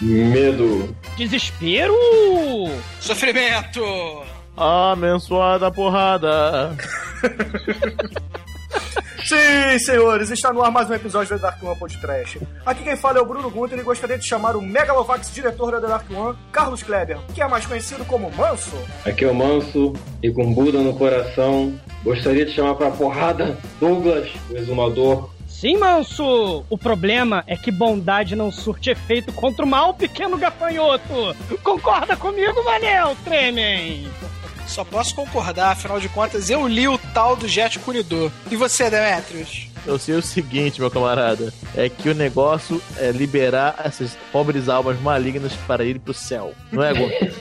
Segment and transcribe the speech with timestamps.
[0.00, 0.96] Medo.
[1.16, 1.94] Desespero!
[3.00, 3.82] Sofrimento!
[4.56, 6.74] Abençoada porrada.
[9.24, 12.40] Sim, senhores, está no ar mais um episódio da Dark One Podcast.
[12.64, 15.86] Aqui quem fala é o Bruno Gunter e gostaria de chamar o Megalovax diretor da
[15.86, 18.76] Dark One, Carlos Kleber, que é mais conhecido como Manso.
[19.04, 19.92] Aqui é o Manso
[20.22, 25.30] e com Buda no coração, gostaria de chamar pra porrada Douglas, o exumador.
[25.60, 26.64] Sim, manso!
[26.70, 31.36] O problema é que bondade não surte efeito contra o mal, pequeno gafanhoto!
[31.62, 34.08] Concorda comigo, Manel, Tremen?
[34.66, 38.32] Só posso concordar, afinal de contas, eu li o tal do Jet Cunidor.
[38.50, 39.68] E você, Demetrius?
[39.86, 41.52] Eu sei o seguinte, meu camarada.
[41.76, 46.54] É que o negócio é liberar essas pobres almas malignas para ir pro céu.
[46.72, 47.34] Não é, Gunter?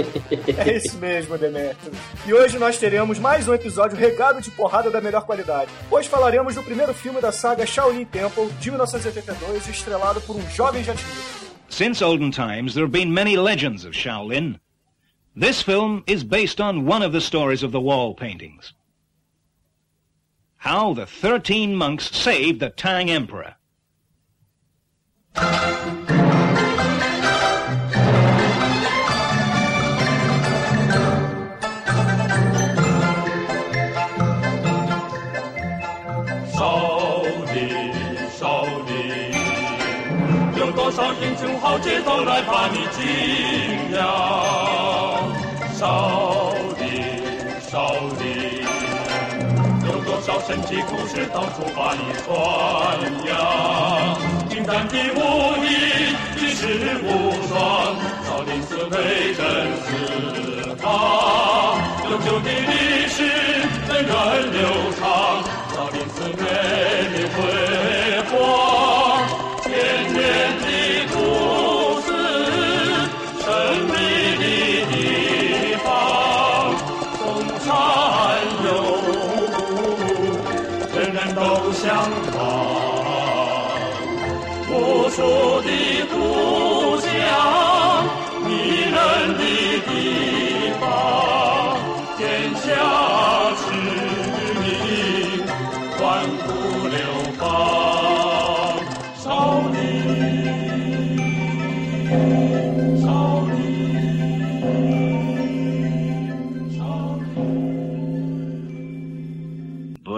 [0.58, 1.92] É isso mesmo, Demetrio.
[2.26, 5.70] E hoje nós teremos mais um episódio regado de porrada da melhor qualidade.
[5.90, 10.82] Hoje falaremos do primeiro filme da saga Shaolin Temple, de 1982, estrelado por um jovem
[10.82, 11.46] li.
[11.68, 14.58] Since olden times, there have been many legends of Shaolin.
[15.38, 18.72] This film is based on one of the stories of the wall paintings.
[20.56, 23.56] How the 13 monks saved the Tang Emperor.
[41.76, 44.00] 到街头来把你敬仰
[45.74, 48.64] 少林少林
[49.86, 52.96] 有多少神奇故事到处把你传
[53.28, 53.28] 扬
[54.48, 61.76] 精湛的武艺举世无双少林寺威震四方
[62.08, 63.65] 悠久的历史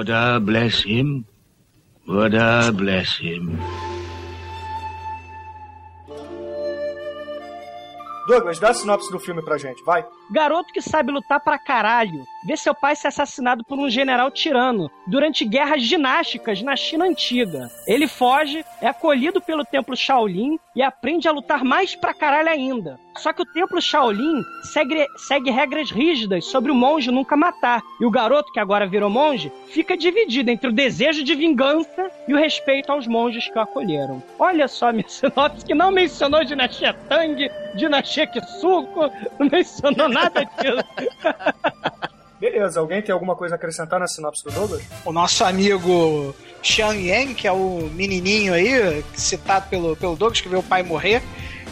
[0.09, 1.27] Buddha bless him.
[2.07, 3.59] Buddha bless him.
[8.27, 10.03] Douglas, dá a sinopse do filme pra gente, vai.
[10.31, 14.91] Garoto que sabe lutar pra caralho, vê seu pai ser assassinado por um general tirano
[15.06, 17.71] durante guerras ginásticas na China antiga.
[17.87, 23.00] Ele foge, é acolhido pelo templo Shaolin e aprende a lutar mais pra caralho ainda.
[23.16, 27.83] Só que o templo Shaolin segue, segue regras rígidas sobre o monge nunca matar.
[28.00, 32.34] E o garoto, que agora virou monge, fica dividido entre o desejo de vingança e
[32.34, 34.22] o respeito aos monges que o acolheram.
[34.39, 40.18] Olha só minha sinopse, que não mencionou dinastia Tang, dinastia Kisuko, não mencionou nada
[40.61, 40.84] disso.
[42.41, 44.83] Beleza, alguém tem alguma coisa a acrescentar na sinopse do Douglas?
[45.05, 50.49] O nosso amigo Xiang Yang, que é o menininho aí, citado pelo, pelo Douglas, que
[50.49, 51.21] viu o pai morrer,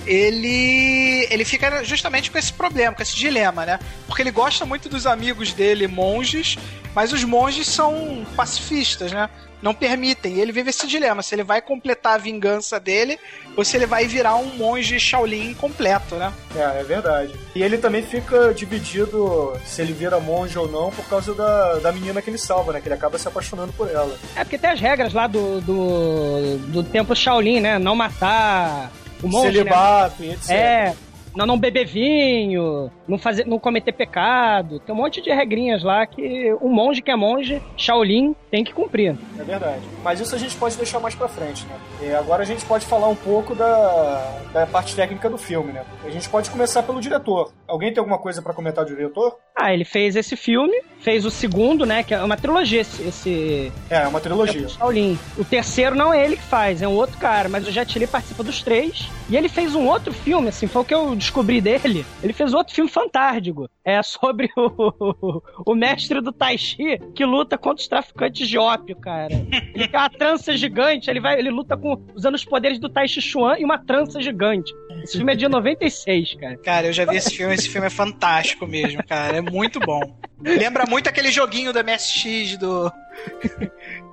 [0.05, 3.79] ele ele fica justamente com esse problema, com esse dilema, né?
[4.07, 6.57] Porque ele gosta muito dos amigos dele, monges,
[6.95, 9.31] mas os monges são pacifistas, né?
[9.63, 10.35] Não permitem.
[10.35, 13.19] E ele vive esse dilema: se ele vai completar a vingança dele
[13.57, 16.33] ou se ele vai virar um monge Shaolin completo, né?
[16.55, 17.35] É, é verdade.
[17.55, 21.93] E ele também fica dividido se ele vira monge ou não por causa da, da
[21.93, 22.81] menina que ele salva, né?
[22.81, 24.17] Que ele acaba se apaixonando por ela.
[24.35, 27.79] É porque tem as regras lá do, do, do templo Shaolin, né?
[27.79, 28.93] Não matar
[29.23, 30.29] o monge, Celibato né?
[30.29, 30.51] e etc.
[30.51, 30.95] É,
[31.37, 34.81] não, não beber vinho, não, fazer, não cometer pecado.
[34.81, 38.73] Tem um monte de regrinhas lá que o monge que é monge, Shaolin, tem que
[38.73, 39.17] cumprir.
[39.39, 39.83] É verdade.
[40.03, 41.77] Mas isso a gente pode deixar mais pra frente, né?
[42.03, 45.85] E agora a gente pode falar um pouco da, da parte técnica do filme, né?
[46.05, 47.53] A gente pode começar pelo diretor.
[47.69, 49.37] Alguém tem alguma coisa pra comentar do diretor?
[49.55, 52.03] Ah, ele fez esse filme, fez o segundo, né?
[52.03, 53.03] Que é uma trilogia, esse.
[53.03, 54.69] esse É, é uma trilogia.
[54.69, 55.19] Shaolin.
[55.37, 58.07] O terceiro não é ele que faz, é um outro cara, mas o Jet Li
[58.07, 59.09] participa dos três.
[59.29, 62.05] E ele fez um outro filme, assim, foi o que eu descobri dele.
[62.23, 63.69] Ele fez outro filme fantástico.
[63.85, 68.97] É sobre o, o mestre do Tai Chi que luta contra os traficantes de ópio,
[68.97, 69.33] cara.
[69.75, 73.07] Ele tem uma trança gigante, ele vai, ele luta com usando os poderes do Tai
[73.07, 74.73] Chi Chuan e uma trança gigante.
[75.07, 76.57] Esse filme é de 96, cara.
[76.59, 79.37] Cara, eu já vi esse filme, esse filme é fantástico mesmo, cara.
[79.37, 80.01] É muito bom.
[80.41, 82.93] Lembra muito aquele joguinho da MSX do.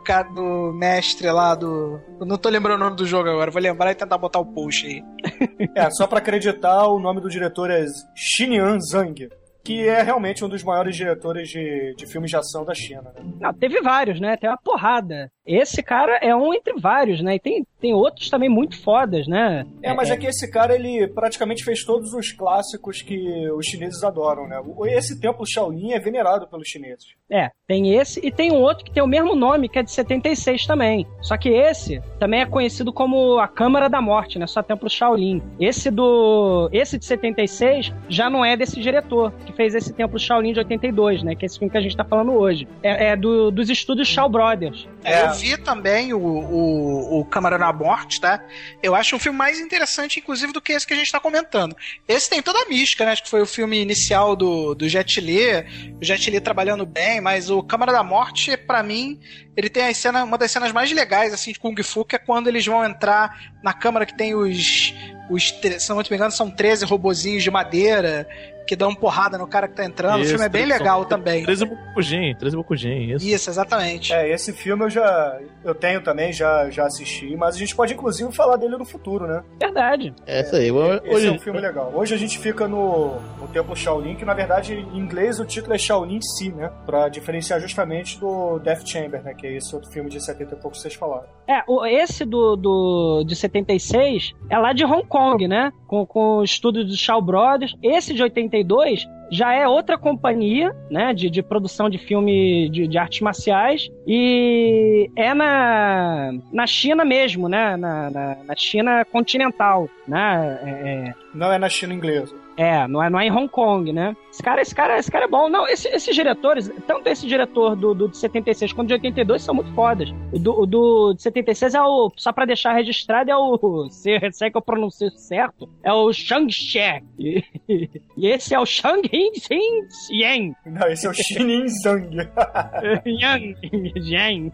[0.06, 2.00] cara do mestre lá do.
[2.20, 4.46] Eu não tô lembrando o nome do jogo agora, vou lembrar e tentar botar o
[4.46, 5.04] post aí.
[5.76, 7.86] É, só pra acreditar, o nome do diretor é
[8.16, 9.30] Xinyan Zhang.
[9.64, 13.14] Que é realmente um dos maiores diretores de, de filmes de ação da China.
[13.16, 13.24] Né?
[13.40, 14.36] Não, teve vários, né?
[14.36, 15.32] Tem uma porrada.
[15.46, 17.36] Esse cara é um entre vários, né?
[17.36, 19.66] E tem, tem outros também muito fodas, né?
[19.82, 24.04] É, mas é, que esse cara, ele praticamente fez todos os clássicos que os chineses
[24.04, 24.62] adoram, né?
[24.88, 27.14] Esse templo Shaolin é venerado pelos chineses.
[27.30, 29.92] É, tem esse e tem um outro que tem o mesmo nome, que é de
[29.92, 31.06] 76 também.
[31.22, 34.48] Só que esse também é conhecido como a Câmara da Morte, né?
[34.48, 35.42] Só templo Shaolin.
[35.60, 36.70] Esse do.
[36.72, 41.24] Esse de 76 já não é desse diretor, que fez esse templo Shaolin de 82,
[41.24, 41.36] né?
[41.36, 42.68] Que é esse filme que a gente tá falando hoje.
[42.82, 44.88] É, é do, dos estúdios Shaw Brothers.
[45.04, 48.44] É, vi também o, o, o Câmara da Morte, tá?
[48.82, 51.76] Eu acho um filme mais interessante, inclusive, do que esse que a gente tá comentando.
[52.08, 53.12] Esse tem toda a mística, né?
[53.12, 57.20] Acho que foi o filme inicial do, do Jet Li, o Jet Li trabalhando bem,
[57.20, 59.20] mas o Câmara da Morte, para mim,
[59.56, 62.20] ele tem a cena, uma das cenas mais legais, assim, de Kung Fu, que é
[62.20, 64.94] quando eles vão entrar na câmara que tem os.
[65.34, 68.28] Os se não me engano, são 13 robozinhos de madeira
[68.66, 70.20] que dão porrada no cara que tá entrando.
[70.20, 71.44] Isso, o filme é bem legal são, também.
[71.44, 73.28] 13 Bokujin, 13 Bokujin, isso.
[73.28, 74.14] Isso, exatamente.
[74.14, 77.94] É, esse filme eu já eu tenho também, já, já assisti, mas a gente pode
[77.94, 79.44] inclusive falar dele no futuro, né?
[79.60, 80.14] Verdade.
[80.26, 80.68] É, isso aí.
[80.68, 81.28] Esse hoje...
[81.28, 81.92] é um filme legal.
[81.94, 85.76] Hoje a gente fica no, no Templo Shaolin, que na verdade em inglês o título
[85.76, 86.72] é Shaolin Si, né?
[86.86, 89.34] Pra diferenciar justamente do Death Chamber, né?
[89.34, 91.28] Que é esse outro filme de 70 e pouco que vocês falaram.
[91.48, 91.62] É,
[92.02, 95.72] esse do, do de 76 é lá de Hong Kong, né?
[95.88, 97.76] Com, com o estúdio do Shaw Brothers.
[97.82, 102.98] Esse de 82 já é outra companhia, né, de, de produção de filme de, de,
[103.00, 110.60] artes marciais e é na, na China mesmo, né, na, na, na China continental, né.
[110.64, 111.14] É, é.
[111.34, 112.43] Não é na China inglesa.
[112.58, 114.16] É, não é, não é em Hong Kong, né?
[114.32, 115.50] Esse cara, esse cara, esse cara é bom.
[115.50, 119.56] Não, esse, esses diretores, tanto esse diretor do, do de 76 quanto de 82 são
[119.56, 120.10] muito fodas.
[120.32, 124.20] O do, o do de 76 é o, só pra deixar registrado, é o, se,
[124.32, 127.04] se é que eu pronuncio certo, é o Shang She.
[127.20, 127.44] E,
[128.18, 130.56] e esse é o Shang Hin Xin Xian.
[130.66, 132.16] Não, esse é o Xinin Zhang.
[133.06, 133.56] Yang
[133.96, 134.52] Yang.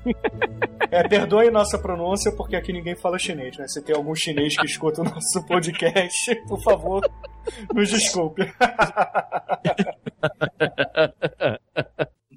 [0.92, 3.68] É, perdoe nossa pronúncia, porque aqui ninguém fala chinês, né?
[3.68, 7.01] Se tem algum chinês que escuta o nosso podcast, por favor,
[7.74, 8.51] nos desculpe.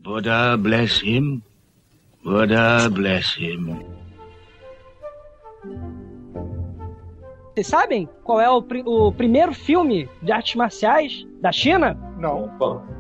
[0.02, 1.42] Buddha bless him.
[2.24, 4.02] Buddha bless him.
[7.54, 11.94] Vocês sabem qual é o, o, primeiro filme de artes marciais da China?
[12.18, 12.50] Não.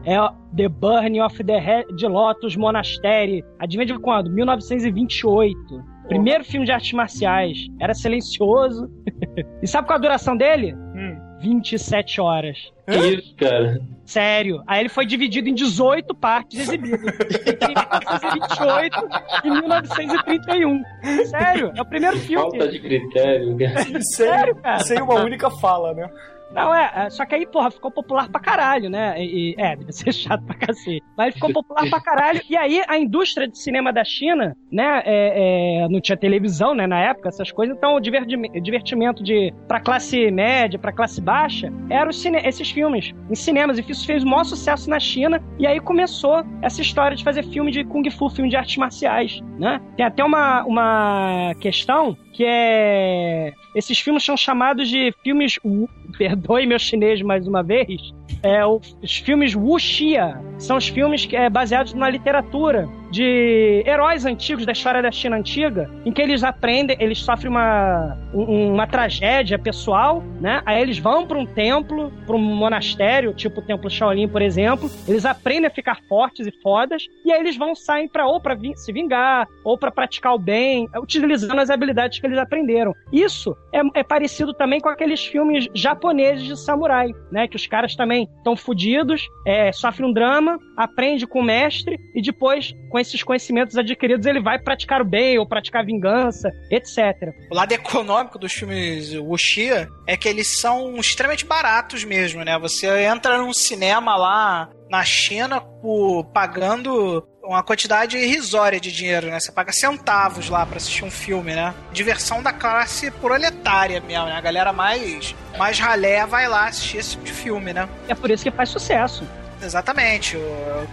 [0.04, 0.16] É
[0.54, 3.42] The Burning of the Red Lotus Monastery.
[3.58, 4.30] Adivinha de quando?
[4.30, 5.58] 1928.
[6.06, 7.66] Primeiro filme de artes marciais.
[7.80, 8.90] Era silencioso.
[9.62, 10.74] e sabe qual é a duração dele?
[10.74, 11.31] Hum.
[11.42, 12.72] 27 horas.
[12.86, 13.80] Que isso, cara?
[14.04, 14.62] Sério.
[14.66, 17.00] Aí ele foi dividido em 18 partes exibidas.
[17.46, 19.08] Entre 1928
[19.44, 20.82] e 1931.
[21.26, 22.50] Sério, é o primeiro filme.
[22.50, 24.00] Falta de critério, cara.
[24.02, 24.80] Sério, cara.
[24.80, 26.08] Sem uma única fala, né?
[26.54, 29.14] Não, é, é, só que aí, porra, ficou popular pra caralho, né?
[29.18, 31.02] E, é, deve ser chato pra cacete.
[31.16, 32.40] Mas ficou popular pra caralho.
[32.48, 35.02] E aí, a indústria de cinema da China, né?
[35.04, 36.86] É, é, não tinha televisão, né?
[36.86, 37.76] Na época, essas coisas.
[37.76, 43.78] Então, o divertimento de, pra classe média, pra classe baixa, eram esses filmes em cinemas.
[43.78, 45.42] E isso fez o maior sucesso na China.
[45.58, 49.40] E aí começou essa história de fazer filme de Kung Fu, filme de artes marciais,
[49.58, 49.80] né?
[49.96, 53.52] Tem até uma, uma questão que é.
[53.74, 55.58] Esses filmes são chamados de filmes.
[56.18, 58.12] Perdoe meu chinês mais uma vez.
[58.42, 64.64] É, os filmes wuxia são os filmes que é baseados na literatura de heróis antigos
[64.64, 70.22] da história da China antiga, em que eles aprendem, eles sofrem uma, uma tragédia pessoal,
[70.40, 70.62] né?
[70.64, 74.90] Aí eles vão para um templo, para um monastério, tipo o Templo Shaolin, por exemplo.
[75.06, 78.56] Eles aprendem a ficar fortes e fodas, e aí eles vão sair para ou para
[78.76, 82.94] se vingar, ou para praticar o bem, utilizando as habilidades que eles aprenderam.
[83.12, 87.46] Isso é, é parecido também com aqueles filmes japoneses de samurai, né?
[87.46, 92.22] Que os caras também estão fodidos, é, sofrem um drama, aprende com o mestre e
[92.22, 97.34] depois com esses conhecimentos adquiridos, ele vai praticar o bem ou praticar vingança, etc.
[97.50, 102.58] O lado econômico dos filmes Wuxia é que eles são extremamente baratos mesmo, né?
[102.58, 109.40] Você entra num cinema lá na China por, pagando uma quantidade irrisória de dinheiro, né?
[109.40, 111.74] Você paga centavos lá para assistir um filme, né?
[111.92, 114.32] Diversão da classe proletária mesmo, né?
[114.32, 117.88] A galera mais, mais ralé vai lá assistir esse tipo de filme, né?
[118.08, 119.26] É por isso que faz sucesso.
[119.62, 120.36] Exatamente.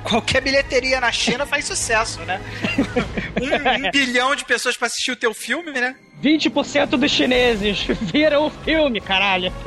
[0.04, 2.40] Qualquer bilheteria na China faz sucesso, né?
[3.42, 5.96] um, um bilhão de pessoas para assistir o teu filme, né?
[6.22, 9.52] 20% dos chineses viram o filme, caralho.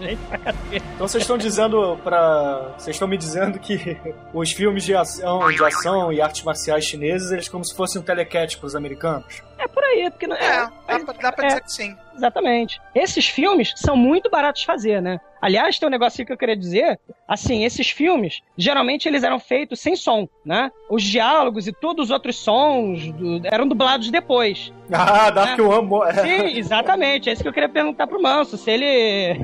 [0.00, 0.82] Gente pra cacete.
[0.94, 3.96] Então vocês estão dizendo para, vocês estão me dizendo que
[4.32, 8.04] os filmes de ação, de ação e artes marciais chineses, eles como se fossem um
[8.04, 9.42] telecat pros americanos?
[9.58, 10.98] É por aí, porque não É, é.
[10.98, 11.48] dá pra, dá pra é.
[11.48, 11.96] dizer que sim.
[12.14, 12.80] Exatamente.
[12.94, 15.20] Esses filmes são muito baratos de fazer, né?
[15.40, 16.98] Aliás, tem um negocinho que eu queria dizer.
[17.28, 20.70] Assim, esses filmes, geralmente eles eram feitos sem som, né?
[20.90, 24.72] Os diálogos e todos os outros sons do- eram dublados depois.
[24.92, 25.87] Ah, Dark One.
[26.04, 26.12] É.
[26.14, 27.28] Sim, exatamente.
[27.28, 28.56] É isso que eu queria perguntar pro Manso.
[28.56, 29.38] Se ele.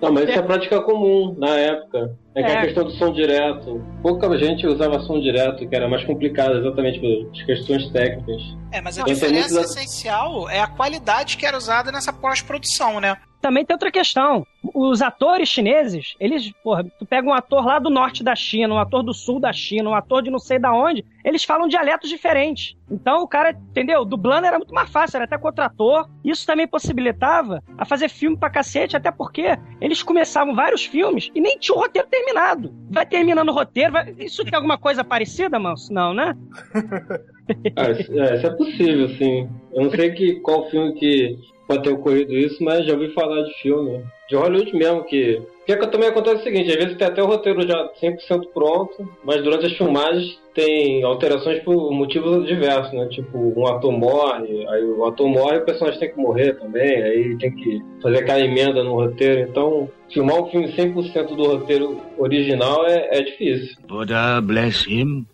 [0.00, 2.16] Não, mas isso é prática comum na época.
[2.34, 2.56] É que É.
[2.58, 3.84] a questão do som direto.
[4.02, 8.42] Pouca gente usava som direto, que era mais complicado, exatamente pelas questões técnicas.
[8.70, 13.00] É, mas a Então, diferença muitos- essencial é a qualidade que era usada nessa pós-produção,
[13.00, 13.16] né?
[13.42, 14.46] Também tem outra questão.
[14.72, 18.78] Os atores chineses, eles, porra, tu pega um ator lá do norte da China, um
[18.78, 22.08] ator do sul da China, um ator de não sei da onde, eles falam dialetos
[22.08, 22.76] diferentes.
[22.88, 24.04] Então o cara, entendeu?
[24.04, 26.08] Dublando era muito mais fácil, era até com outro ator.
[26.24, 31.40] Isso também possibilitava a fazer filme pra cacete, até porque eles começavam vários filmes e
[31.40, 32.72] nem tinha o roteiro terminado.
[32.90, 34.14] Vai terminando o roteiro, vai...
[34.18, 35.92] isso tem alguma coisa parecida, Manso?
[35.92, 36.36] Não, né?
[37.76, 39.50] Ah, é, isso é possível, sim.
[39.74, 41.36] Eu não sei que, qual filme que
[41.66, 44.02] pode ter ocorrido isso, mas já ouvi falar de filme.
[44.32, 45.42] De Hollywood mesmo, que.
[45.58, 49.08] Porque que também acontece o seguinte, às vezes tem até o roteiro já 100% pronto,
[49.22, 53.06] mas durante as filmagens tem alterações por motivos diversos, né?
[53.08, 57.38] Tipo, um ator morre, aí o ator morre o personagem tem que morrer também, aí
[57.38, 59.48] tem que fazer aquela emenda no roteiro.
[59.48, 63.76] Então, filmar um filme 100% do roteiro original é, é difícil.
[63.86, 65.26] Buddha bless him.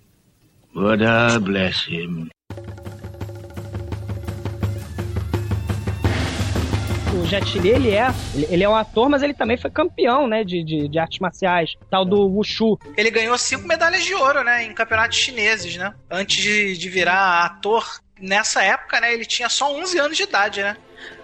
[0.75, 2.29] Buddha bless him.
[7.29, 10.65] Jet Li, ele é, ele, é um ator, mas ele também foi campeão, né, de,
[10.65, 12.79] de, de artes marciais, tal do Wushu.
[12.97, 14.65] Ele ganhou cinco medalhas de ouro, né?
[14.65, 15.93] Em campeonatos chineses, né?
[16.11, 17.87] Antes de, de virar ator.
[18.21, 19.13] Nessa época, né?
[19.13, 20.77] Ele tinha só 11 anos de idade, né?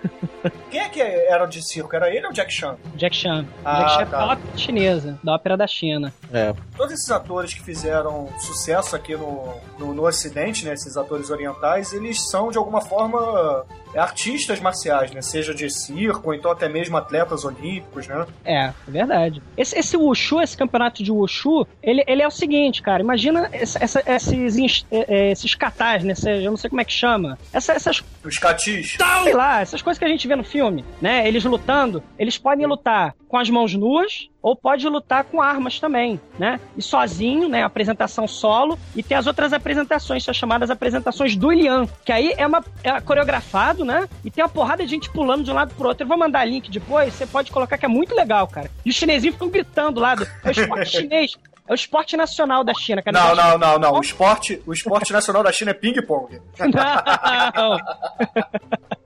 [0.70, 1.96] Quem é que era de circo?
[1.96, 2.76] Era ele ou Jack Chan?
[2.94, 3.46] Jack Chan.
[3.64, 4.18] Ah, Jack Chan é tá.
[4.18, 6.14] da ópera chinesa, da ópera da China.
[6.32, 6.54] É.
[6.76, 11.92] Todos esses atores que fizeram sucesso aqui no, no, no Ocidente, né, esses atores orientais,
[11.92, 13.64] eles são de alguma forma
[13.97, 15.21] artistas marciais, né?
[15.23, 18.27] Seja de circo, ou então até mesmo atletas olímpicos, né?
[18.45, 19.43] É, é verdade.
[19.57, 23.03] Esse, esse Wushu, esse campeonato de Wushu, ele, ele é o seguinte, cara.
[23.03, 26.15] Imagina essa- essa- esses, é, é, esses katas, né?
[26.43, 27.39] Eu não sei como é que chama.
[27.53, 28.97] Essa- essas Os catis.
[29.23, 31.27] sei lá, essas coisas que a gente vê no filme, né?
[31.27, 36.21] Eles lutando, eles podem lutar com as mãos nuas ou pode lutar com armas também,
[36.39, 36.61] né?
[36.77, 37.63] E sozinho, né?
[37.65, 42.47] Apresentação solo e tem as outras apresentações, são chamadas apresentações do Ilian, que aí é
[42.47, 44.09] uma é coreografado, né?
[44.25, 46.05] E tem uma porrada de gente pulando de um lado pro outro.
[46.05, 48.71] Eu vou mandar link depois, você pode colocar que é muito legal, cara.
[48.85, 51.37] E os chinesinhos ficam gritando lá, do, é esporte chinês.
[51.66, 53.18] É o esporte nacional da China, cara.
[53.18, 53.92] Não, não, não, não.
[53.94, 56.38] O esporte, o esporte nacional da China é ping-pong.
[56.61, 57.78] Não.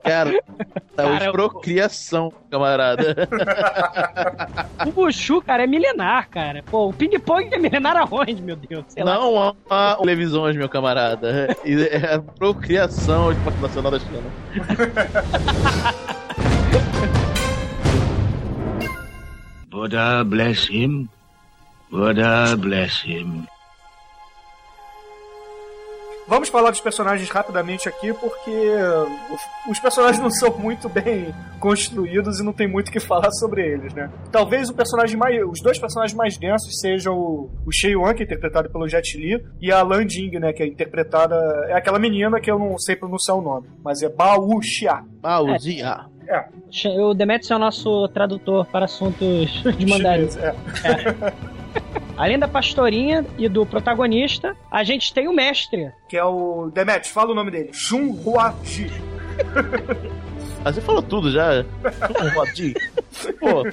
[0.03, 0.41] Cara,
[0.95, 3.15] tá Cara, eu- procriação, camarada.
[4.95, 6.63] O Wushu, cara, é milenar, cara.
[6.63, 8.83] Pô, o ping-pong é milenar aonde, meu Deus?
[8.89, 9.15] Sei lá.
[9.15, 11.55] Não há televisões, meu camarada.
[11.65, 14.23] É a procriação de Parque Nacional da China.
[19.69, 21.07] Buddha bless him.
[21.91, 23.45] Buddha bless him.
[26.27, 28.51] Vamos falar dos personagens rapidamente aqui, porque
[29.67, 33.65] os- personagens não são muito bem construídos e não tem muito o que falar sobre
[33.67, 34.11] eles, né?
[34.31, 38.21] Talvez o personagem mais, os dois personagens mais densos sejam o, o Shei Yuan, que
[38.21, 41.35] é interpretado pelo Jet Li, e a Lan Jing, né, que é interpretada
[41.67, 45.03] é aquela menina que eu não sei pronunciar o nome, mas é Bao Xia.
[45.23, 46.05] Pauzinha.
[46.27, 46.45] É,
[46.99, 50.29] O Demetrius é o nosso tradutor para assuntos de mandarim.
[50.29, 50.53] chinês, é.
[52.19, 55.89] Além da pastorinha e do protagonista, a gente tem o mestre.
[56.09, 58.91] que é o Demet, fala o nome dele, Shun Hua Ji.
[60.65, 61.63] Ah, você falou tudo já.
[62.21, 62.73] Um rodinho.
[63.39, 63.63] Pô,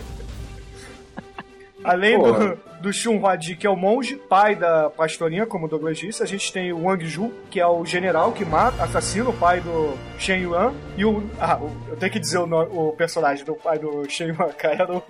[1.87, 2.49] Além Porra.
[2.49, 6.23] do, do Shun Huadi, que é o monge, pai da pastorinha, como o Douglas disse,
[6.23, 9.61] a gente tem o Wang Ju, que é o general que mata, assassina o pai
[9.61, 11.23] do Shen Yuan, e o.
[11.40, 14.49] Ah, o- eu tenho que dizer o, no- o personagem do pai do Shen Yuan,
[14.59, 15.02] cara, era o,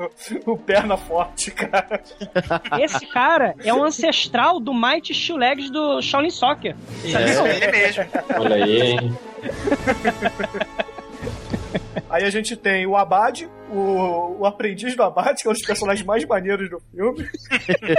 [0.46, 2.00] o Perna Forte, cara.
[2.80, 6.74] Esse cara é um ancestral do Mighty Shoe Legs do Shaolin Soccer.
[7.04, 7.16] Isso,
[7.46, 8.04] ele mesmo.
[8.38, 9.18] Olha aí, hein?
[12.08, 15.62] Aí a gente tem o Abade, o, o aprendiz do Abate, que é um dos
[15.62, 17.28] personagens mais maneiros do filme.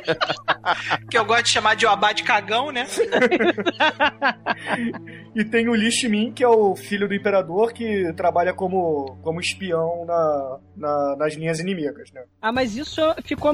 [1.10, 2.88] que eu gosto de chamar de o abade cagão, né?
[5.36, 9.40] e tem o Li Shimin, que é o filho do imperador, que trabalha como, como
[9.40, 12.24] espião na, na, nas linhas inimigas, né?
[12.42, 13.54] Ah, mas isso ficou.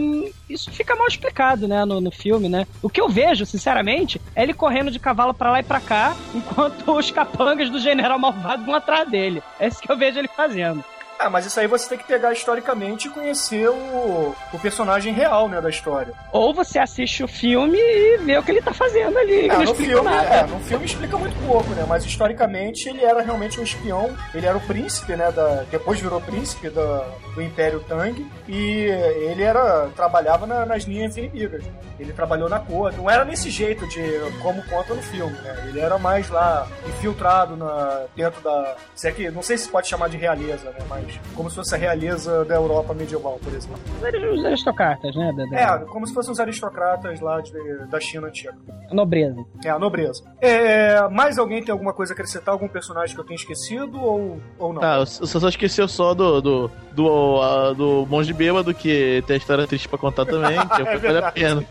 [0.49, 2.67] Isso fica mal explicado, né, no, no filme, né?
[2.81, 6.15] O que eu vejo, sinceramente, é ele correndo de cavalo para lá e pra cá,
[6.33, 9.41] enquanto os capangas do general malvado vão atrás dele.
[9.59, 10.83] É isso que eu vejo ele fazendo.
[11.19, 15.47] Ah, mas isso aí você tem que pegar historicamente e conhecer o, o personagem real,
[15.47, 16.13] né, da história.
[16.31, 19.49] Ou você assiste o filme e vê o que ele tá fazendo ali.
[19.49, 21.85] Ah, no filme, é, no filme explica muito pouco, né?
[21.87, 24.15] Mas historicamente ele era realmente um espião.
[24.33, 25.31] Ele era o príncipe, né?
[25.31, 28.25] Da, depois virou príncipe da, do Império Tang.
[28.47, 28.87] E
[29.29, 31.63] ele era trabalhava na, nas linhas inimigas.
[31.99, 32.97] Ele trabalhou na corte.
[32.97, 34.01] Não era nesse jeito de
[34.41, 35.65] como conta no filme, né?
[35.67, 38.75] Ele era mais lá infiltrado na, dentro da.
[38.95, 40.79] Se é que, não sei se pode chamar de realeza, né?
[40.89, 41.02] Mas
[41.35, 43.79] como se fosse a realeza da Europa medieval, por exemplo.
[44.33, 45.31] Os aristocratas, né?
[45.35, 45.59] Da, da...
[45.59, 47.51] É, como se fossem os aristocratas lá de,
[47.89, 48.55] da China antiga.
[48.89, 49.43] A nobreza.
[49.63, 50.23] É, a nobreza.
[50.41, 52.53] É, mais alguém tem alguma coisa a acrescentar?
[52.53, 54.83] Algum personagem que eu tenha esquecido ou, ou não?
[54.83, 59.37] Ah, eu só esqueci só do, do, do, uh, do monge bêbado, que tem a
[59.37, 61.65] história triste pra contar também, que é vale a pena.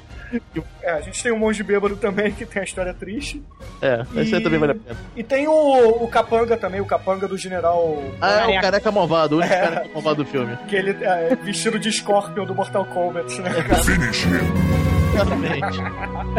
[0.83, 3.43] É, a gente tem um monge bêbado também que tem a história triste.
[3.81, 4.97] É, esse aí também vale a pena.
[5.17, 8.03] E tem o, o Capanga também, o Capanga do general.
[8.21, 10.57] Ah, é o careca malvado, o único é, careca malvado do filme.
[10.69, 13.51] Que ele é vestido de Scorpion do Mortal Kombat, né?
[13.85, 14.83] Finish him.
[15.15, 15.81] Exatamente.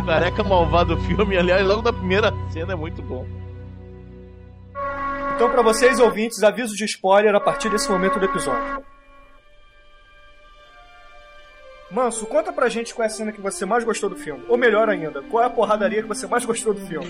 [0.01, 3.25] o careca malvado do filme, aliás, logo da primeira cena é muito bom.
[5.35, 8.83] Então, para vocês ouvintes, aviso de spoiler a partir desse momento do episódio.
[11.93, 14.43] Manso, conta pra gente qual é a cena que você mais gostou do filme.
[14.49, 17.05] Ou melhor ainda, qual é a porradaria que você mais gostou do filme?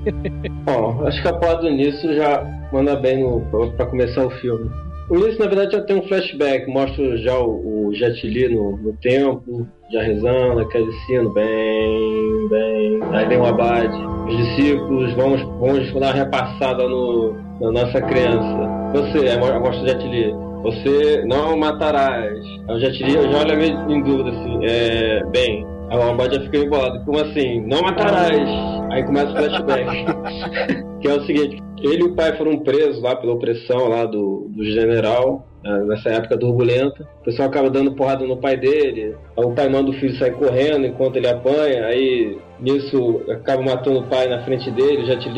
[0.64, 3.42] Bom, acho que a porra do início já manda bem no,
[3.76, 4.70] pra, começar o filme.
[5.10, 8.78] O início, na verdade, já tem um flashback, mostra já o, o Jet Li no,
[8.78, 13.00] no templo, já rezando, aquecendo bem, bem.
[13.12, 13.94] Aí vem o abade.
[14.26, 18.90] Os discípulos vamos, vamos dar uma repassada no, na nossa criança.
[18.94, 22.38] Você, mostra o Jet Li você não matarás.
[22.66, 26.42] Eu já tirei, eu já olho meio em dúvida, assim, é, bem, a Lombardi já
[26.42, 27.04] fica embolado.
[27.04, 27.60] Como assim?
[27.60, 28.48] Não matarás!
[28.90, 29.84] Aí começa o flashback.
[31.00, 34.48] que é o seguinte, ele e o pai foram presos lá pela opressão lá do,
[34.48, 37.06] do general, né, nessa época turbulenta.
[37.20, 39.14] O pessoal acaba dando porrada no pai dele.
[39.36, 41.84] Aí o pai manda o filho sair correndo enquanto ele apanha.
[41.84, 45.04] Aí nisso acaba matando o pai na frente dele.
[45.04, 45.28] Já te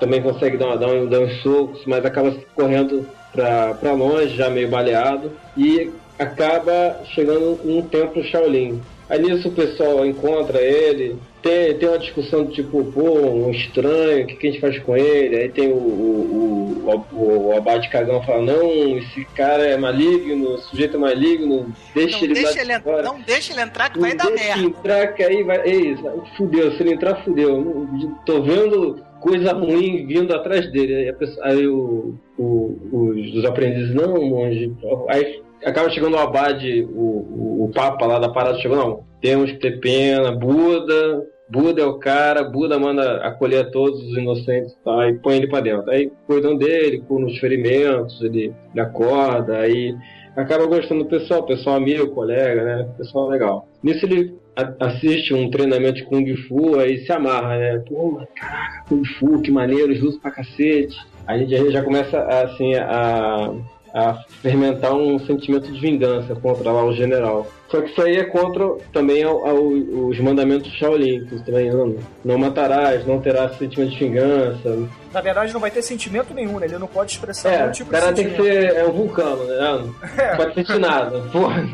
[0.00, 4.50] também consegue dar, uma, dar, um, dar uns socos, mas acaba correndo para longe, já
[4.50, 8.80] meio baleado, e acaba chegando num templo Shaolin.
[9.08, 14.24] Aí nisso o pessoal encontra ele, tem, tem uma discussão do tipo, pô, um estranho,
[14.24, 15.36] o que, que a gente faz com ele?
[15.36, 20.58] Aí tem o, o, o, o Abade Cagão fala, não, esse cara é maligno, o
[20.58, 23.02] sujeito é maligno, deixa não ele deixa ele fora.
[23.04, 24.62] Não deixa ele entrar que não vai dar merda.
[24.62, 25.60] entrar que aí vai.
[25.64, 25.96] Ei,
[26.36, 27.86] fudeu, se ele entrar, fudeu.
[28.24, 30.94] Tô vendo coisa ruim vindo atrás dele.
[30.94, 34.72] Aí, pessoa, aí o, o, os, os aprendizes, não, monge.
[35.08, 39.58] Aí acaba chegando o abade, o, o, papa lá da parada, chegou, não, temos que
[39.58, 45.14] ter pena, Buda, Buda é o cara, Buda manda acolher todos os inocentes tá, e
[45.14, 45.90] põe ele para dentro.
[45.90, 49.96] Aí cuidam dele, com os ferimentos, ele, ele acorda, aí
[50.36, 52.88] acaba gostando do pessoal, pessoal amigo, colega, né?
[52.96, 53.66] Pessoal legal.
[53.82, 54.36] Nisso ele
[54.80, 57.82] assiste um treinamento de Kung Fu, aí se amarra, né?
[57.88, 60.96] Pô, caraca, Kung Fu, que maneiro, justo pra cacete.
[61.26, 63.52] A gente já começa assim a
[63.96, 67.46] a fermentar um sentimento de vingança contra lá o general.
[67.68, 71.96] Só que isso aí é contra também ao, ao, os mandamentos Shaolin, que também não,
[72.24, 74.88] não matarás, não terás sentimento de vingança.
[75.12, 76.66] Na verdade, não vai ter sentimento nenhum, né?
[76.66, 78.02] Ele não pode expressar é, nenhum tipo de sentimento.
[78.02, 79.56] O cara tem que ser é um vulcano, né?
[80.16, 80.36] Não é.
[80.36, 81.20] pode sentir nada.
[81.32, 81.64] Porra,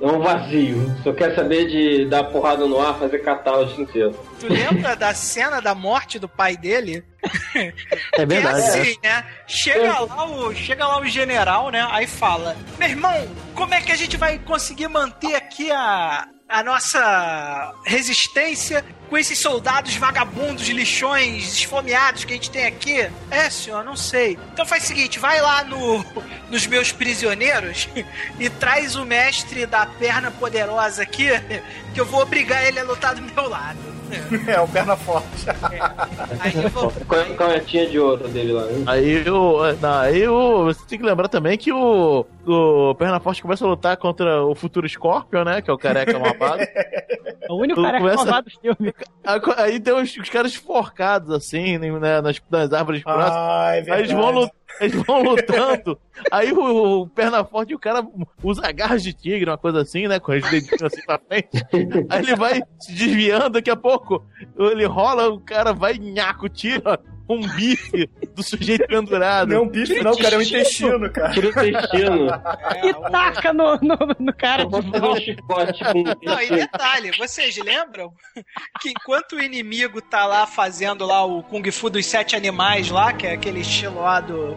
[0.00, 0.96] é um vazio.
[1.02, 4.14] Só quer saber de dar porrada no ar, fazer catálogo inteiro.
[4.40, 7.04] Tu lembra da cena da morte do pai dele?
[8.12, 8.60] É verdade.
[8.60, 9.24] É assim, né?
[9.46, 11.86] Chega lá, o, chega lá o general, né?
[11.90, 16.62] Aí fala: Meu irmão, como é que a gente vai conseguir manter aqui a, a
[16.62, 23.10] nossa resistência com esses soldados vagabundos, lixões, esfomeados que a gente tem aqui?
[23.30, 24.38] É, senhor, não sei.
[24.52, 26.04] Então faz o seguinte, vai lá no,
[26.50, 27.88] nos meus prisioneiros
[28.38, 31.28] e traz o mestre da perna poderosa aqui,
[31.94, 33.97] que eu vou obrigar ele a lutar do meu lado.
[34.46, 35.48] É, o perna forte.
[35.48, 35.80] É.
[36.40, 36.90] Aí eu vou.
[37.36, 38.62] Canetinha de ouro dele lá.
[38.70, 38.84] Hein?
[38.86, 39.58] Aí o.
[40.00, 40.64] Aí o.
[40.64, 42.26] Você tem que lembrar também que o.
[42.46, 45.60] O Perna Forte começa a lutar contra o futuro Scorpion, né?
[45.60, 46.62] Que é o careca malvado.
[46.62, 48.94] É o único careca Começa- malvado do filme.
[49.58, 53.30] Aí tem os, os caras enforcados, assim, né, nas, nas árvores próximas.
[53.36, 55.98] Ah, é Aí eles vão, lu- eles vão lutando.
[56.30, 58.06] Aí o, o perna forte, o cara
[58.42, 60.18] usa garras de tigre, uma coisa assim, né?
[60.18, 61.48] Com os dedinhos assim pra frente.
[62.08, 64.24] Aí ele vai se desviando, daqui a pouco
[64.58, 69.48] ele rola, o cara vai nhaco, tira um bife do sujeito pendurado.
[69.50, 71.32] Não é um bife, não, cara, é um intestino, cara.
[71.32, 72.28] Tira o intestino.
[72.84, 75.20] E taca no, no, no cara de volta.
[75.20, 75.82] chicote
[76.22, 78.12] Não, e detalhe, vocês lembram
[78.80, 83.12] que enquanto o inimigo tá lá fazendo lá o Kung Fu dos sete animais lá,
[83.12, 84.56] que é aquele estilo lá do.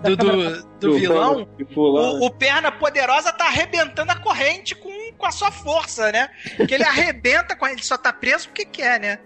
[0.02, 5.30] do, do, do vilão, o, o perna poderosa tá arrebentando a corrente com, com a
[5.30, 6.30] sua força, né?
[6.66, 9.18] Que ele arrebenta com ele só tá preso porque quer, né?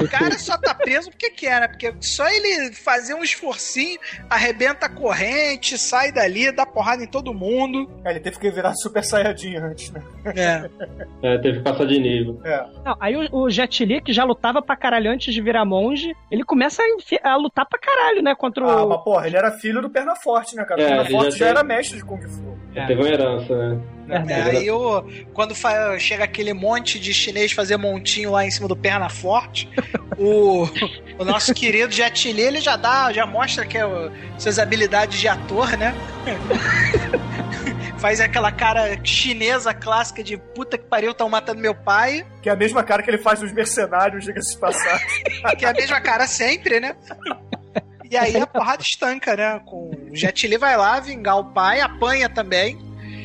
[0.00, 1.68] O cara só tá preso porque quer, né?
[1.68, 3.98] Porque só ele fazer um esforcinho,
[4.28, 7.90] arrebenta a corrente, sai dali, dá porrada em todo mundo.
[8.04, 10.02] É, ele teve que virar Super Saiyajin antes, né?
[10.24, 10.70] É.
[11.22, 12.40] É, teve que passar de nível.
[12.44, 12.66] É.
[12.84, 16.14] Não, aí o, o Jet Li, que já lutava pra caralho antes de virar monge,
[16.30, 18.34] ele começa a, a lutar pra caralho, né?
[18.34, 18.88] Contra Ah, o.
[18.88, 20.80] mas porra, ele era filho do Perna Forte, né, cara?
[20.80, 22.58] O É, Perna ele Forte já já era mestre de Kung Fu.
[22.74, 22.86] É.
[22.86, 23.80] Teve uma herança, né?
[24.06, 24.32] Verdade.
[24.56, 28.66] É, aí o, quando fa- chega aquele monte de chinês fazer montinho lá em cima
[28.68, 29.68] do perna forte,
[30.18, 30.68] o,
[31.18, 35.18] o nosso querido Jet Li, ele já dá, já mostra que é o- suas habilidades
[35.18, 35.94] de ator, né?
[37.98, 42.52] Faz aquela cara chinesa clássica de puta que pariu, tão matando meu pai, Que é
[42.52, 45.06] a mesma cara que ele faz nos mercenários, diga-se de passagem.
[45.58, 46.96] que é a mesma cara sempre, né?
[48.10, 49.60] E aí a porrada estanca, né?
[49.64, 52.76] Com o Jet Li vai lá vingar o pai, apanha também.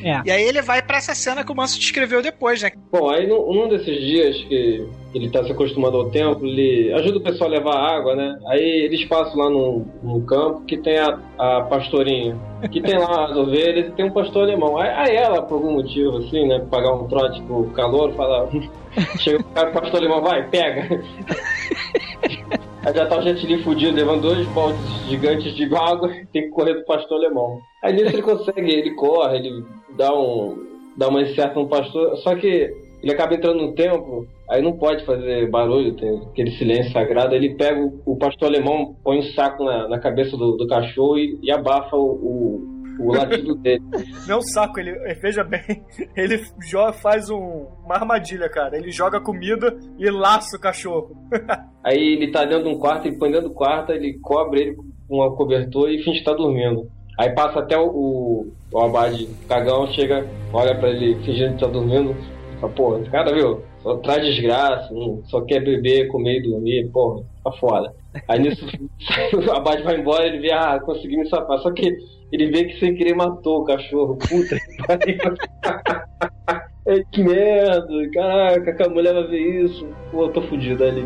[0.04, 0.22] É.
[0.24, 2.70] E aí ele vai pra essa cena que o Manso descreveu depois, né?
[2.92, 7.18] Bom, aí num, num desses dias que ele tá se acostumando ao templo, ele ajuda
[7.18, 8.38] o pessoal a levar água, né?
[8.48, 12.36] Aí eles passam lá no, no campo que tem a, a pastorinha,
[12.70, 14.78] que tem lá as ovelhas e tem um pastor alemão.
[14.78, 18.48] Aí, aí ela, por algum motivo, assim, né, pagar um trote pro calor, fala.
[19.18, 21.02] Chega o cara, o pastor alemão, vai, pega.
[22.86, 26.74] Aí já tá o Jet fudido, levando dois baldes gigantes de água, tem que correr
[26.74, 27.58] pro pastor alemão.
[27.82, 29.64] Aí nisso ele consegue, ele corre, ele
[29.96, 30.56] dá um.
[30.96, 32.72] dá uma incerta no pastor, só que
[33.02, 37.56] ele acaba entrando no templo, aí não pode fazer barulho, tem aquele silêncio sagrado, ele
[37.56, 41.40] pega o, o pastor alemão, põe um saco na, na cabeça do, do cachorro e,
[41.42, 43.82] e abafa o, o, o latido dele.
[44.26, 45.62] Não saco, ele, veja bem,
[46.16, 48.76] ele jo- faz um- uma armadilha, cara.
[48.76, 51.16] Ele joga comida e laça o cachorro.
[51.84, 54.76] Aí ele tá dentro de um quarto, ele põe dentro do quarto, ele cobre ele
[55.08, 56.88] com uma cobertura e finge estar dormindo.
[57.18, 61.66] Aí passa até o, o, o abade cagão, chega, olha pra ele fingindo que tá
[61.66, 62.14] dormindo.
[62.60, 63.62] Fala, porra, esse cara, viu?
[63.82, 64.92] Só traz desgraça,
[65.24, 67.94] só quer beber, comer e dormir, porra, tá foda.
[68.28, 68.66] Aí nisso
[69.36, 71.58] o abade vai embora, ele vê, ah, consegui me safar.
[71.58, 71.96] Só que
[72.32, 74.16] ele vê que sem querer matou o cachorro.
[74.16, 75.16] Puta que pariu.
[76.88, 79.88] É, que merda, caraca, que a mulher vai ver isso.
[80.12, 81.04] Pô, eu tô fudido ali.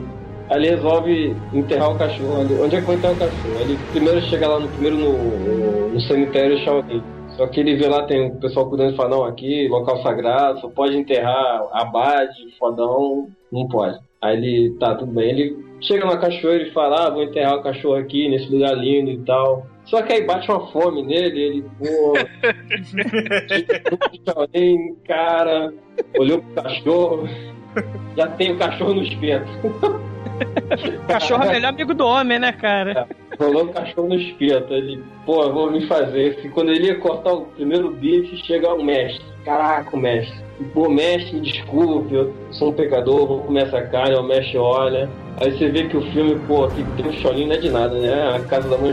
[0.51, 2.55] Aí ele resolve enterrar o cachorro ali.
[2.55, 3.61] Onde é que vai enterrar o cachorro?
[3.61, 7.03] Ele primeiro chega lá no primeiro no, no, cemitério Shaolin.
[7.41, 10.61] Só que ele vê lá, tem o pessoal cuidando e fala, não, aqui, local sagrado,
[10.61, 13.99] só pode enterrar abade, fodão, não pode.
[14.21, 15.31] Aí ele, tá, tudo bem.
[15.31, 19.11] Ele chega na cachoeira e fala, ah, vou enterrar o cachorro aqui, nesse lugar lindo
[19.11, 19.67] e tal.
[19.87, 22.13] Só que aí bate uma fome nele, ele, pô,
[25.09, 25.73] cara,
[26.19, 27.27] olhou pro cachorro,
[28.17, 29.49] já tem o cachorro no espeto.
[29.65, 33.07] O cachorro é o melhor amigo do homem, né, cara?
[33.39, 34.73] Rolou o cachorro no espeto.
[34.73, 36.39] Ele, pô, eu vou me fazer.
[36.45, 39.25] E quando ele ia cortar o primeiro bife, chega o mestre.
[39.45, 40.39] Caraca, o mestre.
[40.75, 44.17] Pô, mestre, me desculpe, eu sou um pecador, vou comer essa carne.
[44.17, 45.09] O mestre olha.
[45.41, 47.99] Aí você vê que o filme, pô, aqui tem um cholinho não é de nada,
[47.99, 48.09] né?
[48.09, 48.93] É a casa da mãe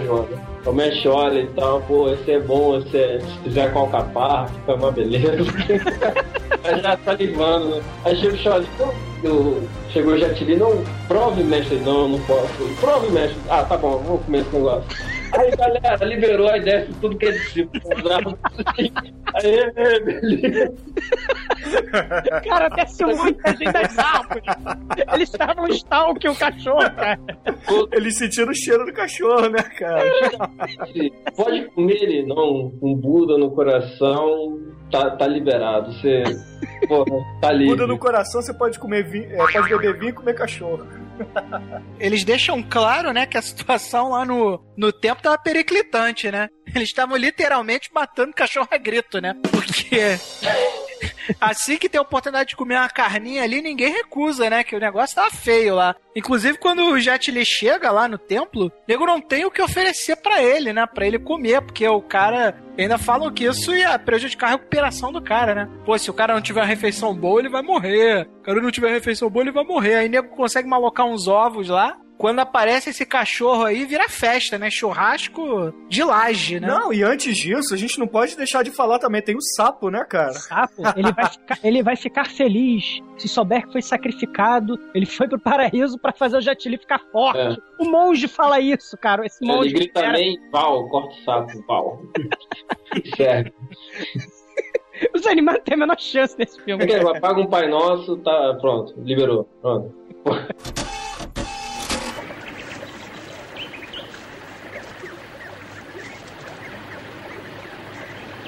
[0.73, 4.73] Mestre olha e tal, pô, esse é bom, esse é, se fizer com alcaparra, fica
[4.75, 5.45] uma beleza.
[6.81, 7.81] Já tá livando, né?
[8.03, 8.93] Aí chega o Cholinho, não,
[9.23, 12.49] eu, chegou o Jet Li, não, prove, mestre, não, não posso.
[12.81, 13.37] Prove, mestre.
[13.49, 15.16] Ah, tá bom, vou comer esse negócio.
[15.33, 17.81] Aí, galera, liberou a ideia de tudo que é discípulo.
[19.35, 19.71] Aí,
[20.03, 20.73] beleza.
[22.47, 24.43] Cara, desce muita gente das árvores.
[25.13, 27.19] Eles estavam um stalk o cachorro, cara.
[27.91, 30.03] Ele sentindo o cheiro do cachorro, né, cara?
[31.35, 34.59] Pode comer ele, não, com Buda no coração,
[34.91, 35.91] tá, tá liberado.
[35.93, 36.23] Você,
[36.87, 37.67] porra, tá livre.
[37.67, 40.87] Muda no coração, você pode comer vinho, é, pode beber vinho e comer cachorro.
[41.99, 46.49] Eles deixam claro, né, que a situação lá no, no tempo tava periclitante, né?
[46.75, 49.35] Eles estavam literalmente matando cachorro a grito, né?
[49.51, 50.17] Porque
[51.39, 54.63] assim que tem a oportunidade de comer uma carninha ali, ninguém recusa, né?
[54.63, 55.95] Que o negócio tava feio lá.
[56.15, 59.61] Inclusive, quando o Jet Li chega lá no templo, o nego não tem o que
[59.61, 60.85] oferecer para ele, né?
[60.85, 62.55] Pra ele comer, porque o cara.
[62.77, 65.69] Ainda falam que isso ia prejudicar a recuperação do cara, né?
[65.83, 68.29] Pô, se o cara não tiver uma refeição boa, ele vai morrer.
[68.39, 69.95] O cara não tiver refeição boa, ele vai morrer.
[69.95, 74.57] Aí o nego consegue malocar uns ovos lá, quando aparece esse cachorro aí, vira festa,
[74.57, 74.69] né?
[74.71, 76.67] Churrasco de laje, né?
[76.67, 79.89] Não, e antes disso, a gente não pode deixar de falar também, tem o sapo,
[79.89, 80.33] né, cara?
[80.33, 85.27] Sapo, ele vai, ficar, ele vai ficar feliz se souber que foi sacrificado, ele foi
[85.27, 87.39] pro paraíso para fazer o Jetili ficar forte.
[87.39, 87.83] É.
[87.83, 89.25] O monge fala isso, cara.
[89.25, 90.13] Esse monge ele grita era...
[90.13, 92.01] bem, pau, corta o sapo, pau.
[93.15, 93.53] certo.
[95.13, 96.83] Os animais têm a menor chance nesse filme.
[96.85, 99.47] É, apaga um Pai Nosso, tá pronto, liberou.
[99.61, 99.95] Pronto.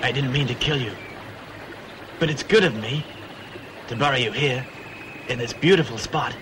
[0.02, 0.92] I didn't mean to kill you.
[2.20, 3.04] But it's good of me
[3.88, 4.66] to bury you here,
[5.28, 6.34] in this beautiful spot.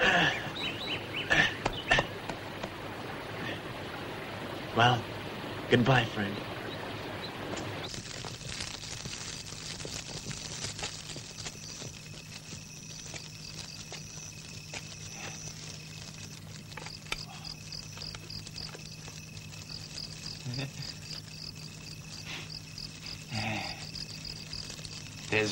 [4.76, 5.00] Well,
[5.70, 6.53] goodbye, friend.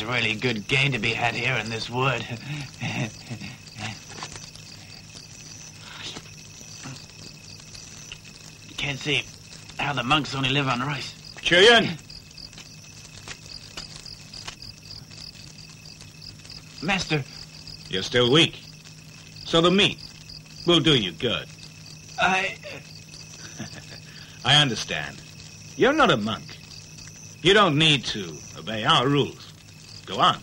[0.03, 2.27] There's really good game to be had here in this wood.
[8.77, 9.23] can't see
[9.79, 11.15] how the monks only live on rice.
[11.37, 11.97] Chuyan!
[16.83, 17.23] Master.
[17.89, 18.59] You're still weak.
[19.45, 19.99] So the meat
[20.67, 21.47] will do you good.
[22.19, 22.57] I...
[24.45, 25.23] I understand.
[25.77, 26.59] You're not a monk.
[27.43, 29.52] You don't need to obey our rules.
[30.13, 30.37] Go on.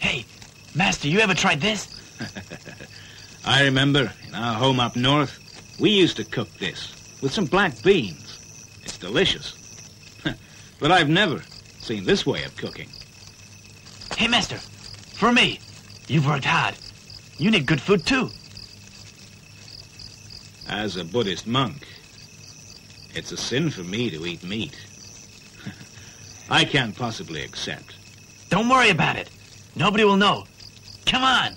[0.00, 0.24] Hey,
[0.74, 1.94] Master, you ever tried this?
[3.44, 5.38] I remember in our home up north,
[5.78, 8.38] we used to cook this with some black beans.
[8.82, 9.52] It's delicious.
[10.80, 11.42] but I've never
[11.80, 12.88] seen this way of cooking.
[14.16, 15.60] Hey, Master, for me,
[16.08, 16.76] you've worked hard.
[17.36, 18.30] You need good food, too.
[20.66, 21.86] As a Buddhist monk,
[23.14, 24.78] it's a sin for me to eat meat.
[26.50, 27.94] I can't possibly accept.
[28.48, 29.30] Don't worry about it.
[29.76, 30.46] Nobody will know.
[31.06, 31.52] Come on.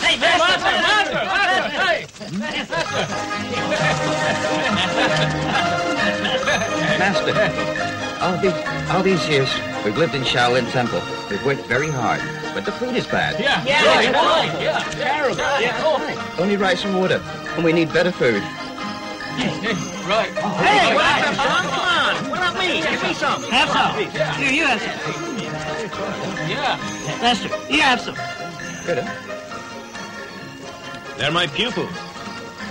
[0.00, 0.60] Hey, Master!
[0.78, 2.38] Master!
[2.38, 2.78] Master!
[6.98, 7.32] Master,
[8.20, 9.50] all these, all these years,
[9.84, 11.02] we've lived in Shaolin Temple.
[11.30, 12.22] We've worked very hard,
[12.54, 13.38] but the food is bad.
[13.38, 15.36] Yeah, yeah, yeah, yeah, yeah terrible.
[15.36, 16.36] Yeah.
[16.38, 17.22] Only rice and water,
[17.56, 18.42] and we need better food.
[19.38, 20.30] Right.
[20.58, 21.64] Hey, what up, son?
[21.68, 22.30] Come on.
[22.30, 22.82] What about me?
[22.82, 23.42] Give me some.
[23.44, 23.94] Have some.
[24.34, 25.38] Here, you have some.
[26.48, 27.18] Yeah.
[27.22, 28.16] Lester, you have some.
[28.84, 29.04] Good,
[31.18, 31.92] They're my pupils.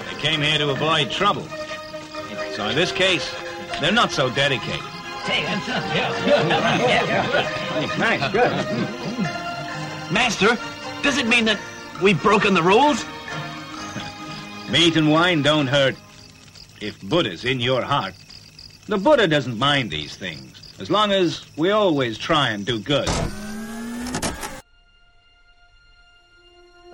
[0.10, 1.48] They came here to avoid trouble.
[2.56, 3.34] So in this case,
[3.80, 4.82] they're not so dedicated.
[5.24, 5.84] Hey, that's some.
[5.96, 7.04] Yeah.
[7.06, 7.98] yeah.
[7.98, 8.52] Nice, good.
[10.12, 10.58] Master,
[11.02, 11.60] does it mean that
[12.02, 13.06] we've broken the rules?
[14.70, 15.96] Meat and wine don't hurt
[16.82, 18.14] if Buddha's in your heart,
[18.88, 23.10] the Buddha doesn't mind these things, as long as we always try and do good.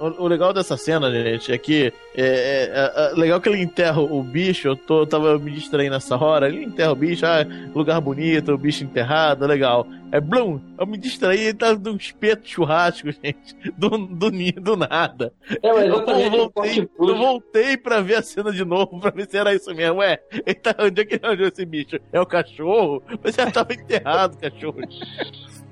[0.03, 4.21] O, legal dessa cena, gente, é que é, é, é, legal que ele enterra o
[4.21, 4.67] bicho.
[4.67, 6.49] Eu, tô, eu tava me distraindo nessa hora.
[6.49, 9.87] Ele enterra o bicho, ah, lugar bonito, o bicho enterrado, legal.
[10.11, 13.55] É Blum, eu me distraí e tá num espeto churrasco, gente.
[13.77, 15.33] Do, do, do nada.
[15.61, 16.25] É, mas exatamente.
[16.25, 19.73] Eu voltei, eu voltei pra ver a cena de novo, pra ver se era isso
[19.73, 19.99] mesmo.
[19.99, 21.97] Ué, ele tá, onde é que ele arranjou esse bicho?
[22.11, 23.01] É o cachorro?
[23.23, 24.81] Mas já tava enterrado, cachorro.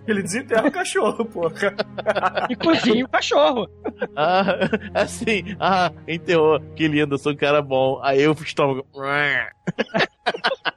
[0.08, 1.52] Ele desenterra o cachorro, pô.
[2.50, 3.70] E cozinha o cachorro.
[4.16, 4.44] Ah,
[4.94, 6.60] assim, ah, enterrou.
[6.76, 8.00] Que lindo, sou um cara bom.
[8.04, 8.86] Aí eu estômago.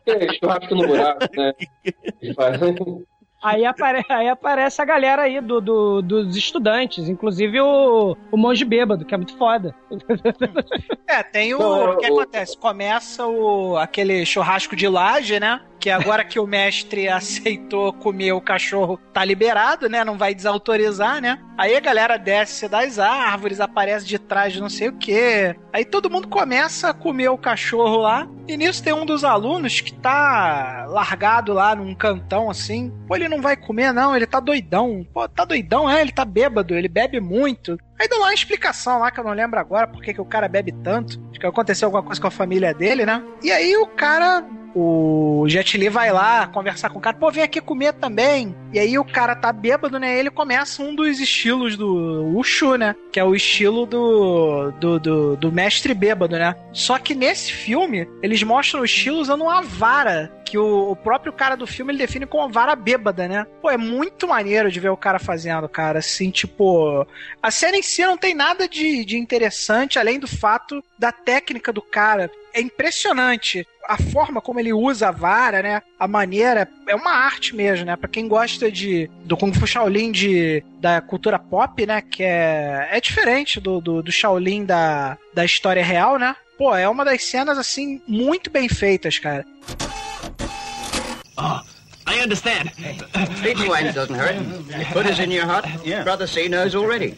[0.07, 1.53] É, churrasco no buraco, né?
[3.45, 8.65] Aí, apare aí aparece a galera aí do, do, dos estudantes, inclusive o, o monge
[8.65, 9.75] bêbado, que é muito foda.
[11.07, 11.61] É, tem o.
[11.61, 12.57] O que acontece?
[12.57, 15.61] Começa o, aquele churrasco de laje, né?
[15.79, 20.03] Que agora que o mestre aceitou comer o cachorro, tá liberado, né?
[20.03, 21.39] Não vai desautorizar, né?
[21.57, 25.55] Aí a galera desce das árvores, aparece de trás de não sei o que.
[25.73, 28.29] Aí todo mundo começa a comer o cachorro lá.
[28.49, 32.93] E nisso tem um dos alunos que tá largado lá num cantão assim.
[33.07, 35.07] Pô, ele não vai comer, não, ele tá doidão.
[35.15, 37.79] Pô, tá doidão, é, ele tá bêbado, ele bebe muito.
[38.01, 40.49] Aí deu lá uma explicação lá que eu não lembro agora porque que o cara
[40.49, 41.23] bebe tanto.
[41.31, 43.23] Acho que aconteceu alguma coisa com a família dele, né?
[43.43, 47.45] E aí o cara o Jet Li vai lá conversar com o cara, pô, vem
[47.45, 48.55] aqui comer também.
[48.73, 50.19] E aí o cara tá bêbado, né?
[50.19, 52.95] Ele começa um dos estilos do Ushu, né?
[53.13, 56.55] Que é o estilo do, do, do, do mestre bêbado, né?
[56.73, 61.33] Só que nesse filme, eles mostram o estilo usando uma vara que o, o, próprio
[61.33, 63.47] cara do filme ele define como vara bêbada, né?
[63.63, 65.99] Pô, é muito maneiro de ver o cara fazendo, cara.
[66.01, 67.07] Assim, tipo.
[67.43, 71.73] A cena em si não tem nada de, de interessante, além do fato da técnica
[71.73, 72.31] do cara.
[72.55, 75.83] É impressionante a forma como ele usa a vara, né?
[75.99, 77.97] A maneira é uma arte mesmo, né?
[77.97, 82.01] Para quem gosta de do Kung Fu Shaolin de da cultura pop, né?
[82.01, 86.37] Que é é diferente do, do, do Shaolin da, da história real, né?
[86.57, 89.45] Pô, é uma das cenas assim muito bem feitas, cara.
[91.37, 91.61] Oh,
[92.09, 92.71] I understand.
[93.39, 94.37] Speech wine doesn't hurt.
[94.93, 95.67] Put us in your hut.
[95.85, 96.05] Yeah.
[96.05, 97.17] Brother C knows already.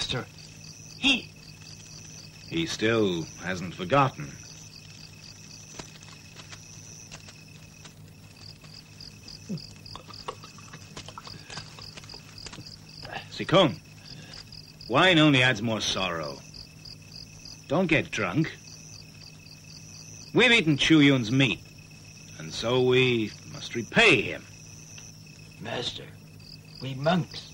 [0.00, 0.24] Master,
[0.96, 1.28] he.
[2.48, 4.32] He still hasn't forgotten.
[13.30, 13.78] Sikung,
[14.88, 16.38] wine only adds more sorrow.
[17.68, 18.50] Don't get drunk.
[20.32, 21.60] We've eaten Chu Yun's meat,
[22.38, 24.46] and so we must repay him.
[25.60, 26.06] Master,
[26.80, 27.52] we monks,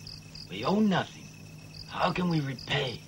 [0.48, 1.15] we own nothing.
[1.96, 3.00] How can we repay?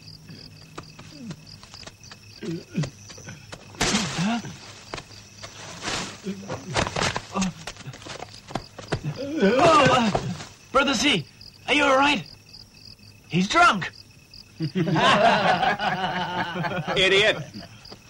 [4.17, 4.41] Huh?
[9.21, 10.11] Oh, uh,
[10.73, 11.27] Brother C,
[11.69, 12.25] are you all right?
[13.29, 13.93] He's drunk.
[16.97, 17.37] Idiot.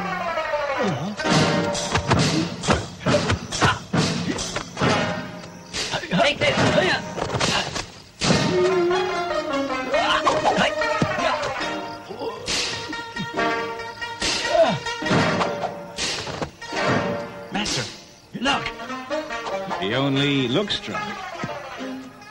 [20.10, 21.04] only looks drunk.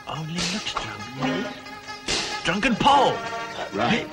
[0.06, 1.46] Only looks drunk.
[2.44, 3.16] Drunken Paul.
[3.72, 4.06] Right.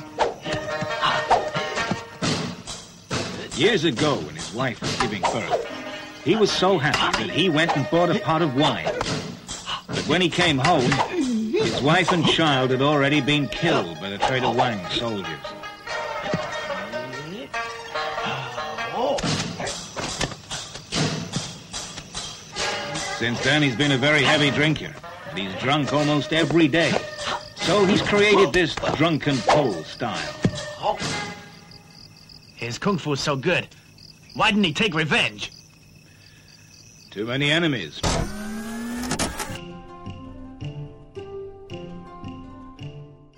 [3.58, 5.68] Years ago, when his wife was giving birth,
[6.24, 8.86] he was so happy that he went and bought a pot of wine.
[9.88, 10.90] But when he came home,
[11.52, 15.47] his wife and child had already been killed by the Trader Wang soldiers.
[23.28, 24.96] Since then, he's been a very heavy drinker,
[25.30, 26.94] and he's drunk almost every day.
[27.58, 30.34] So he's created this drunken pole style.
[32.56, 33.68] His kung fu is so good.
[34.34, 35.52] Why didn't he take revenge?
[37.12, 38.00] Too many enemies.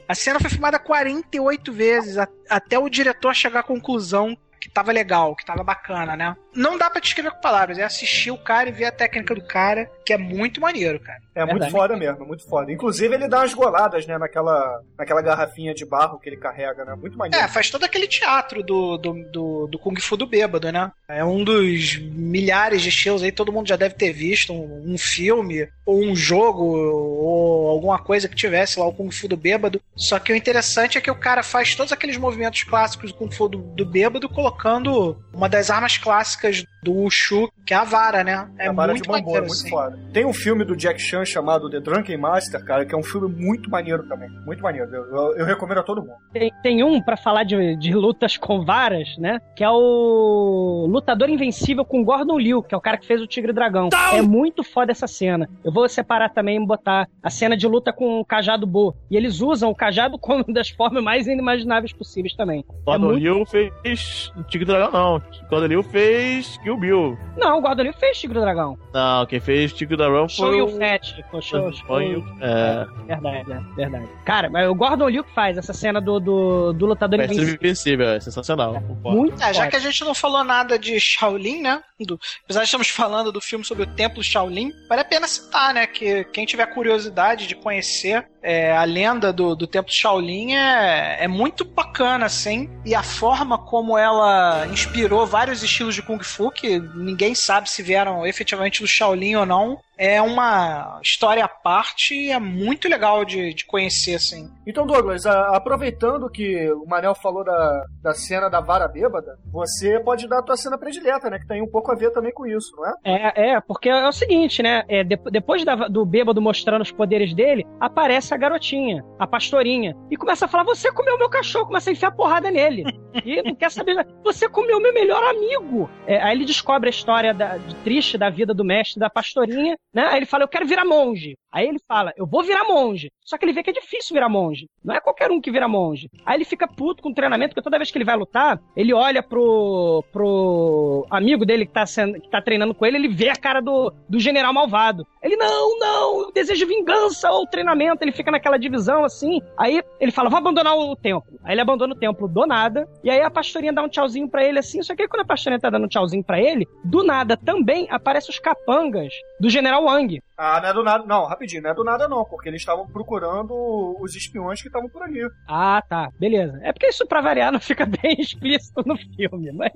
[0.08, 2.16] A cena foi filmada 48 vezes
[2.48, 6.36] até o diretor chegar à conclusão que tava legal, que tava bacana, né?
[6.60, 9.42] Não dá pra descrever com palavras, é assistir o cara e ver a técnica do
[9.42, 11.22] cara, que é muito maneiro, cara.
[11.34, 12.70] É muito foda mesmo, muito foda.
[12.70, 16.96] Inclusive, ele dá umas goladas, né, naquela, naquela garrafinha de barro que ele carrega, né?
[16.96, 17.46] Muito maneiro.
[17.46, 20.92] É, faz todo aquele teatro do, do, do, do Kung Fu do bêbado, né?
[21.08, 24.98] É um dos milhares de estilos aí, todo mundo já deve ter visto um, um
[24.98, 29.82] filme, ou um jogo, ou alguma coisa que tivesse lá o Kung Fu do bêbado.
[29.96, 33.32] Só que o interessante é que o cara faz todos aqueles movimentos clássicos do Kung
[33.32, 36.49] Fu do, do bêbado, colocando uma das armas clássicas
[36.84, 38.48] do Wushu, que é a vara, né?
[38.58, 39.70] É a vara muito de bambu, é muito assim.
[39.70, 40.00] foda.
[40.14, 43.28] Tem um filme do Jack Chan chamado The Drunken Master, cara, que é um filme
[43.28, 44.30] muito maneiro também.
[44.46, 44.90] Muito maneiro.
[44.94, 46.14] Eu, eu- eu recomendo a todo mundo.
[46.32, 49.40] Tem, tem um pra falar de, de lutas com varas, né?
[49.56, 53.28] Que é o Lutador Invencível com Gordon Liu, que é o cara que fez o
[53.28, 53.90] Tigre e Dragão.
[54.14, 55.50] É muito foda essa cena.
[55.64, 58.96] Eu vou separar também e botar a cena de luta com o Cajado Bo.
[59.12, 62.64] E eles usam o Cajado como uma das formas mais inimagináveis possíveis também.
[62.86, 65.22] Gordon muito- Liu fez Tigre Dragão, não.
[65.50, 66.29] Gordon Liu fez
[66.64, 67.18] Kill Bill.
[67.38, 68.78] Não, o Gordon Liu fez Tigre e Dragão.
[68.94, 70.68] Não, quem fez Tigre Dragão Show foi e o...
[70.78, 71.24] Fett.
[71.42, 72.00] Show, show,
[72.42, 74.08] É, Verdade, é, verdade.
[74.26, 77.60] Cara, mas o Gordon Liu que faz essa cena do, do, do Lutador Mestre Invencível.
[77.62, 78.74] Invencível, é sensacional.
[78.82, 79.18] concordo.
[79.18, 81.82] Muito É, já que a gente não falou nada de Shaolin, né?
[82.00, 85.74] Do- apesar de estamos falando do filme sobre o Templo Shaolin, vale a pena citar,
[85.74, 85.86] né?
[85.88, 91.28] Que quem tiver curiosidade de conhecer, é, a lenda do, do Templo Shaolin é, é
[91.28, 92.70] muito bacana, assim.
[92.86, 97.84] E a forma como ela inspirou vários estilos de Kung Fu, que ninguém sabe se
[97.84, 103.26] vieram efetivamente do Shaolin ou não, é uma história à parte e é muito legal
[103.26, 104.50] de, de conhecer, assim.
[104.66, 110.00] Então, Douglas, a- aproveitando que o Manel falou da, da cena da vara bêbada, você
[110.00, 111.38] pode dar a tua cena predileta, né?
[111.40, 112.94] Que tem um pouco a ver também com isso, não é?
[113.04, 114.84] É, é, porque é o seguinte, né?
[114.88, 119.94] É, de- depois da- do bêbado mostrando os poderes dele, aparece a garotinha, a pastorinha,
[120.10, 122.84] e começa a falar: Você comeu meu cachorro, começa a enfiar porrada nele.
[123.26, 124.06] E não quer saber.
[124.24, 125.90] Você comeu meu melhor amigo.
[126.06, 129.76] É, aí ele descobre a história da- de- triste da vida do mestre da pastorinha,
[129.94, 130.08] né?
[130.08, 131.38] Aí ele fala: Eu quero virar monge.
[131.52, 133.12] Aí ele fala: Eu vou virar monge.
[133.24, 134.68] Só que ele vê que é difícil virar monge.
[134.84, 136.10] Não é qualquer um que vira monge.
[136.26, 138.94] Aí ele fica puto com o treinamento, porque toda vez que ele vai lutar, ele
[138.94, 143.30] olha pro, pro amigo dele que tá, sendo, que tá treinando com ele, ele vê
[143.30, 145.06] a cara do, do general malvado.
[145.22, 148.04] Ele, não, não, eu desejo vingança ou treinamento.
[148.04, 149.42] Ele fica naquela divisão assim.
[149.58, 151.40] Aí ele fala: Vou abandonar o templo.
[151.44, 152.88] Aí ele abandona o templo do nada.
[153.04, 154.82] E aí a pastorinha dá um tchauzinho pra ele assim.
[154.84, 157.88] Só que aí quando a pastorinha tá dando um tchauzinho pra ele, do nada também
[157.90, 160.20] aparecem os capangas do general Wang.
[160.42, 161.06] Ah, não é do nada.
[161.06, 163.54] Não, rapidinho, não é do nada não, porque eles estavam procurando
[164.00, 165.20] os espiões que estavam por ali.
[165.46, 166.58] Ah, tá, beleza.
[166.64, 169.74] É porque isso, pra variar, não fica bem explícito no filme, mas.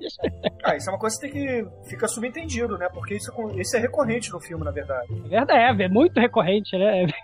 [0.64, 2.88] Ah, isso é uma coisa que tem que fica subentendido, né?
[2.94, 5.06] Porque isso, é isso é recorrente no filme, na verdade.
[5.26, 7.06] É verdade, é, é muito recorrente, né?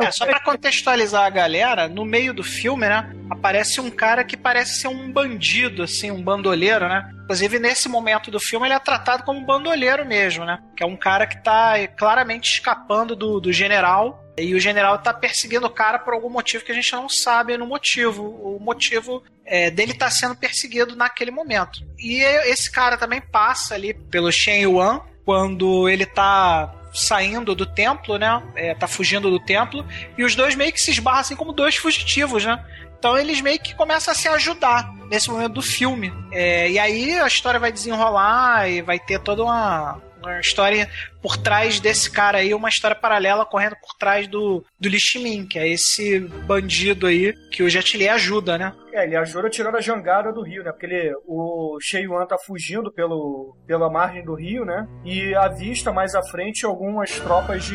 [0.00, 4.36] É, só pra contextualizar a galera, no meio do filme, né, aparece um cara que
[4.36, 7.10] parece ser um bandido, assim, um bandoleiro, né?
[7.24, 10.60] Inclusive, nesse momento do filme, ele é tratado como um bandoleiro mesmo, né?
[10.76, 12.85] Que é um cara que tá claramente escapando
[13.16, 14.22] do, do general.
[14.38, 17.56] E o general tá perseguindo o cara por algum motivo que a gente não sabe
[17.56, 18.22] no motivo.
[18.22, 21.80] O motivo é, dele tá sendo perseguido naquele momento.
[21.98, 28.18] E esse cara também passa ali pelo Shen Yuan quando ele tá saindo do templo,
[28.18, 28.42] né?
[28.54, 29.86] É, tá fugindo do templo.
[30.16, 32.62] E os dois meio que se esbarram assim como dois fugitivos, né?
[32.98, 36.12] Então eles meio que começam a se ajudar nesse momento do filme.
[36.32, 40.00] É, e aí a história vai desenrolar e vai ter toda uma,
[40.32, 40.88] uma história
[41.22, 45.46] por trás desse cara aí, uma história paralela correndo por trás do, do Li Shimin,
[45.46, 48.72] que é esse bandido aí que o Jet Li ajuda, né?
[48.92, 50.72] É, ele ajuda tirando a jangada do rio, né?
[50.72, 54.86] Porque ele, o Sheiyuan tá fugindo pelo, pela margem do rio, né?
[55.04, 57.74] E avista mais à frente algumas tropas de.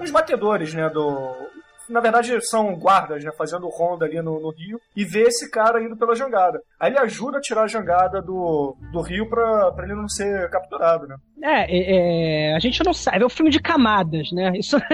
[0.00, 0.88] uns batedores, né?
[0.88, 1.50] Do.
[1.90, 3.30] Na verdade, são guardas, né?
[3.36, 4.80] Fazendo ronda ali no, no rio.
[4.96, 6.60] E vê esse cara indo pela jangada.
[6.78, 10.48] Aí ele ajuda a tirar a jangada do, do rio pra, pra ele não ser
[10.50, 11.16] capturado, né?
[11.42, 14.52] É, é, é, a gente não sabe, é um filme de camadas, né?
[14.56, 14.76] Isso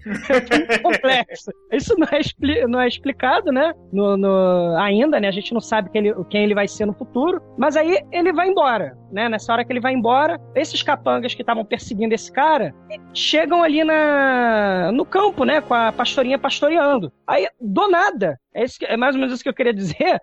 [0.00, 1.50] é um complexo.
[1.72, 3.72] Isso não é, expli- não é explicado, né?
[3.92, 5.28] No, no- ainda, né?
[5.28, 7.40] A gente não sabe quem ele, quem ele vai ser no futuro.
[7.56, 9.28] Mas aí ele vai embora, né?
[9.28, 12.74] Nessa hora que ele vai embora, esses capangas que estavam perseguindo esse cara
[13.14, 15.60] chegam ali na, no campo, né?
[15.62, 17.10] Com a pastorinha pastoreando.
[17.26, 20.20] Aí, do nada, é, isso que- é mais ou menos isso que eu queria dizer.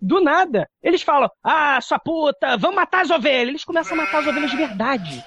[0.00, 3.48] Do nada, eles falam: Ah, sua puta, vamos matar as ovelhas.
[3.48, 5.24] Eles começam a matar as ovelhas de verdade.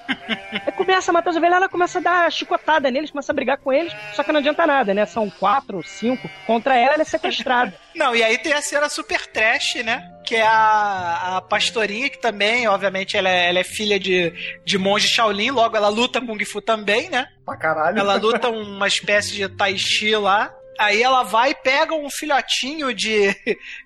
[0.66, 3.58] Aí começa a matar as ovelhas, ela começa a dar chicotada neles, começa a brigar
[3.58, 5.06] com eles, só que não adianta nada, né?
[5.06, 7.74] São quatro, cinco contra ela, ela é sequestrada.
[7.96, 10.06] Não, e aí tem a cena super trash, né?
[10.26, 14.32] Que é a, a pastorinha, que também, obviamente, ela é, ela é filha de,
[14.66, 17.26] de monge Shaolin, logo ela luta Kung Fu também, né?
[17.44, 17.98] Pra caralho.
[17.98, 20.52] Ela luta uma espécie de Tai Chi lá.
[20.78, 23.34] Aí ela vai e pega um filhotinho de,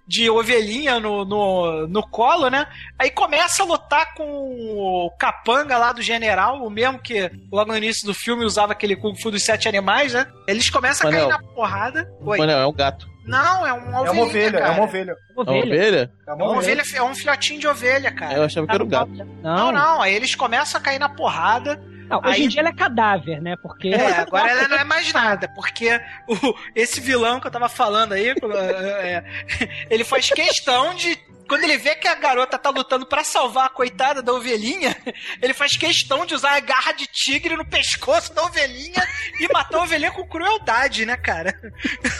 [0.06, 2.66] de ovelhinha no, no, no colo, né?
[2.98, 7.78] Aí começa a lutar com o capanga lá do general, o mesmo que logo no
[7.78, 10.26] início do filme usava aquele Kung Fu dos sete animais, né?
[10.46, 11.38] Eles começam a cair Manel.
[11.38, 12.12] na porrada.
[12.20, 12.38] Oi.
[12.38, 13.10] Mano, é um gato.
[13.24, 14.08] Não, é uma ovelha.
[14.08, 14.72] É uma ovelha, é cara.
[14.72, 15.12] uma ovelha.
[15.12, 16.12] É uma ovelha?
[16.26, 18.34] É É uma ovelha, é um filhotinho de ovelha, cara.
[18.34, 19.12] Eu achava que era um gato.
[19.42, 21.80] Não, não, aí eles começam a cair na porrada.
[22.10, 23.54] Não, hoje Aí- em dia ela é cadáver, né?
[23.62, 23.88] Porque.
[23.88, 25.88] É, agora ela não é mais nada, porque
[26.26, 28.34] o, esse vilão que eu tava falando aí,
[29.00, 29.24] é,
[29.88, 31.16] ele faz questão de.
[31.50, 34.96] Quando ele vê que a garota tá lutando pra salvar a coitada da ovelhinha,
[35.42, 39.04] ele faz questão de usar a garra de tigre no pescoço da ovelhinha
[39.40, 41.52] e matar a ovelhinha com crueldade, né, cara?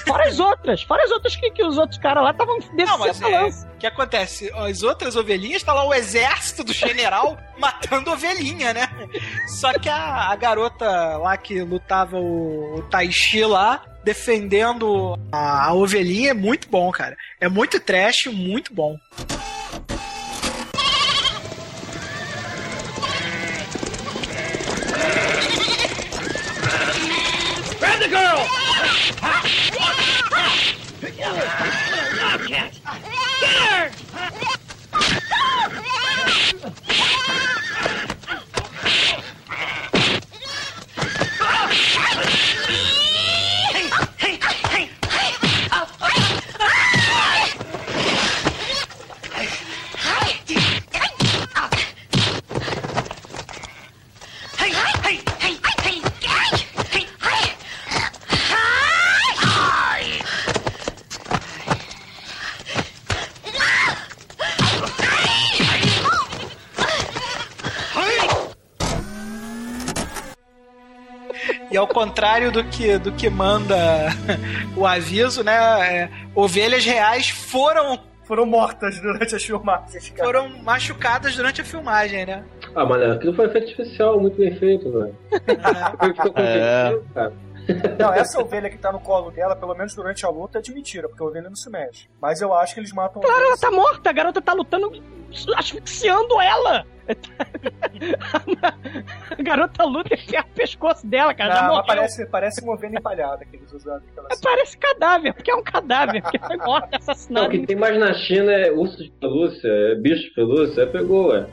[0.05, 3.23] Fora as outras, fora as outras que, que os outros caras lá estavam Não, mas
[3.23, 4.51] é, o que acontece?
[4.53, 8.89] As outras ovelhinhas, tá lá o exército do general matando ovelhinha, né?
[9.47, 15.67] Só que a, a garota lá que lutava o, o Tai Chi lá, defendendo a,
[15.69, 17.17] a ovelhinha, é muito bom, cara.
[17.41, 18.97] É muito trash, muito bom.
[27.79, 28.47] Grab the girl!
[33.41, 33.91] Get her!
[71.71, 73.77] E ao contrário do que, do que manda
[74.77, 75.55] o aviso, né?
[76.03, 80.25] é, ovelhas reais foram, Foram mortas durante as filmagens, cara.
[80.25, 82.43] foram machucadas durante a filmagem, né?
[82.75, 85.17] Ah, mas aquilo foi efeito especial, muito bem feito, velho.
[86.15, 86.99] Ficou É.
[87.15, 87.33] cara.
[87.99, 90.73] Não, essa ovelha que tá no colo dela, pelo menos durante a luta, é de
[90.73, 92.09] mentira, porque a ovelha não se mexe.
[92.21, 94.91] Mas eu acho que eles matam Claro, ela tá morta, a garota tá lutando,
[95.57, 96.87] asfixiando ela.
[99.31, 101.55] A garota luta e o pescoço dela, cara.
[101.57, 104.37] já Não, parece, parece uma ovelha empalhada que eles usaram naquela É.
[104.41, 107.47] Parece cadáver, porque é um cadáver, porque foi morta, Não, assassinada.
[107.49, 110.91] o que tem mais na China é urso de pelúcia, é bicho de pelúcia, aí
[110.91, 111.47] pegou, ué.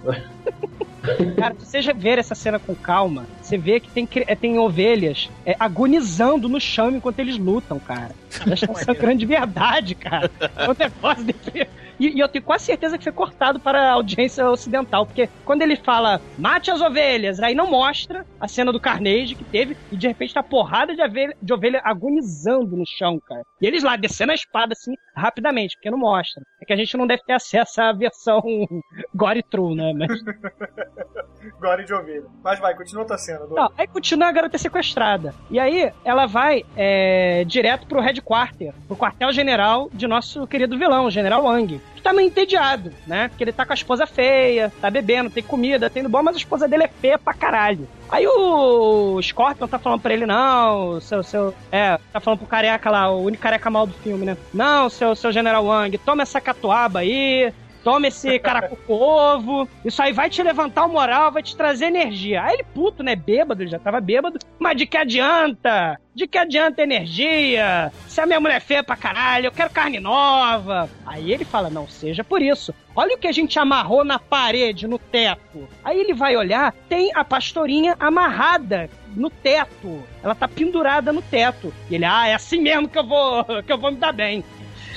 [1.37, 5.29] Cara, se você já ver essa cena com calma, você vê que tem, tem ovelhas
[5.45, 8.11] é, agonizando no chão enquanto eles lutam, cara.
[8.45, 10.29] Elas estão sangrando de verdade, cara.
[10.39, 11.67] É um negócio de...
[11.99, 15.61] E, e eu tenho quase certeza que foi cortado para a audiência ocidental, porque quando
[15.61, 19.97] ele fala mate as ovelhas, aí não mostra a cena do Carnage que teve, e
[19.97, 23.43] de repente tá porrada de ovelha, de ovelha agonizando no chão, cara.
[23.61, 26.43] E eles lá descendo a espada assim, rapidamente, porque não mostra.
[26.61, 28.41] É que a gente não deve ter acesso à versão
[29.13, 29.93] gore true, né?
[29.93, 30.07] Mas
[31.59, 32.25] Gore de ovelha.
[32.43, 33.41] Mas vai, continua tua cena.
[33.49, 35.33] Não, aí continua a garota sequestrada.
[35.49, 41.11] E aí ela vai é, direto pro headquarter, pro quartel-general de nosso querido vilão, o
[41.11, 41.81] General Wang.
[41.95, 43.29] Que tá meio entediado, né?
[43.29, 46.39] Porque ele tá com a esposa feia, tá bebendo, tem comida, tem bom, mas a
[46.39, 47.87] esposa dele é feia pra caralho.
[48.09, 51.53] Aí o Scorpion tá falando pra ele, não, seu, seu.
[51.71, 54.37] É, tá falando pro careca lá, o único careca mal do filme, né?
[54.53, 57.53] Não, seu, seu General Wang, toma essa catuaba aí,
[57.87, 62.43] toma esse caracu ovo, isso aí vai te levantar o moral, vai te trazer energia.
[62.43, 65.97] Aí ele, puto, né, bêbado, ele já tava bêbado, mas de que adianta?
[66.13, 67.89] De que adianta energia?
[68.05, 70.89] Se a minha mulher é feia pra caralho, eu quero carne nova.
[71.05, 72.75] Aí ele fala, não seja por isso.
[72.93, 75.65] Olha o que a gente amarrou na parede, no teto.
[75.81, 80.03] Aí ele vai olhar, tem a pastorinha amarrada no teto.
[80.21, 81.73] Ela tá pendurada no teto.
[81.89, 84.43] E ele, ah, é assim mesmo que eu vou, que eu vou me dar bem.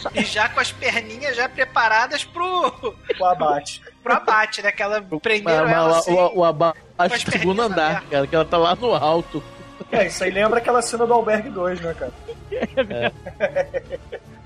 [0.15, 3.83] E já com as perninhas já preparadas pro, O abate.
[4.03, 4.73] pro abate, né?
[4.73, 6.13] Que ela prendeu Mas- ela assim.
[6.13, 6.75] o, o com
[7.25, 8.11] do segundo andar, abertas.
[8.11, 9.43] cara, que ela tá lá no alto.
[9.91, 12.13] É, isso aí lembra aquela cena do Albergue 2, né, cara?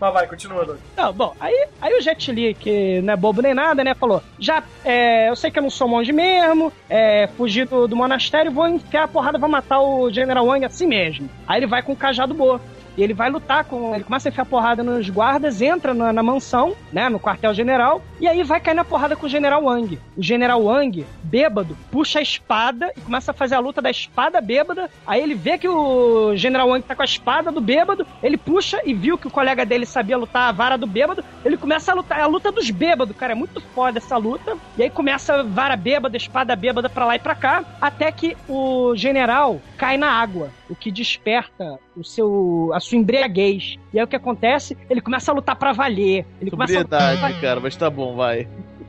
[0.00, 0.76] Mas vai, continua, Dô.
[0.96, 4.22] Não, bom, aí, aí o Jet Li, que não é bobo nem nada, né, falou:
[4.38, 8.50] já, é, eu sei que eu não sou monge mesmo, é, fugi do, do monastério,
[8.52, 11.28] vou enfiar a porrada, vou matar o General Wang assim mesmo.
[11.46, 12.60] Aí ele vai com o cajado boa.
[12.96, 13.94] E ele vai lutar com.
[13.94, 17.08] Ele começa a enfiar porrada nos guardas, entra na, na mansão, né?
[17.08, 20.00] No quartel-general, e aí vai cair na porrada com o General Wang.
[20.16, 24.40] O General Wang, bêbado, puxa a espada e começa a fazer a luta da espada
[24.40, 24.88] bêbada.
[25.06, 28.80] Aí ele vê que o General Wang tá com a espada do bêbado, ele puxa
[28.82, 31.22] e viu que o colega dele sabia lutar a vara do bêbado.
[31.44, 32.18] Ele começa a lutar.
[32.18, 33.32] É a luta dos bêbados, cara.
[33.32, 34.56] É muito foda essa luta.
[34.78, 38.96] E aí começa vara bêbada, espada bêbada pra lá e pra cá, até que o
[38.96, 43.76] general cai na água, o que desperta o seu a sua embriaguez.
[43.92, 44.78] E aí o que acontece?
[44.88, 46.24] Ele começa a lutar pra valer.
[46.40, 48.48] Ele começa a lutar cara, mas tá bom, vai.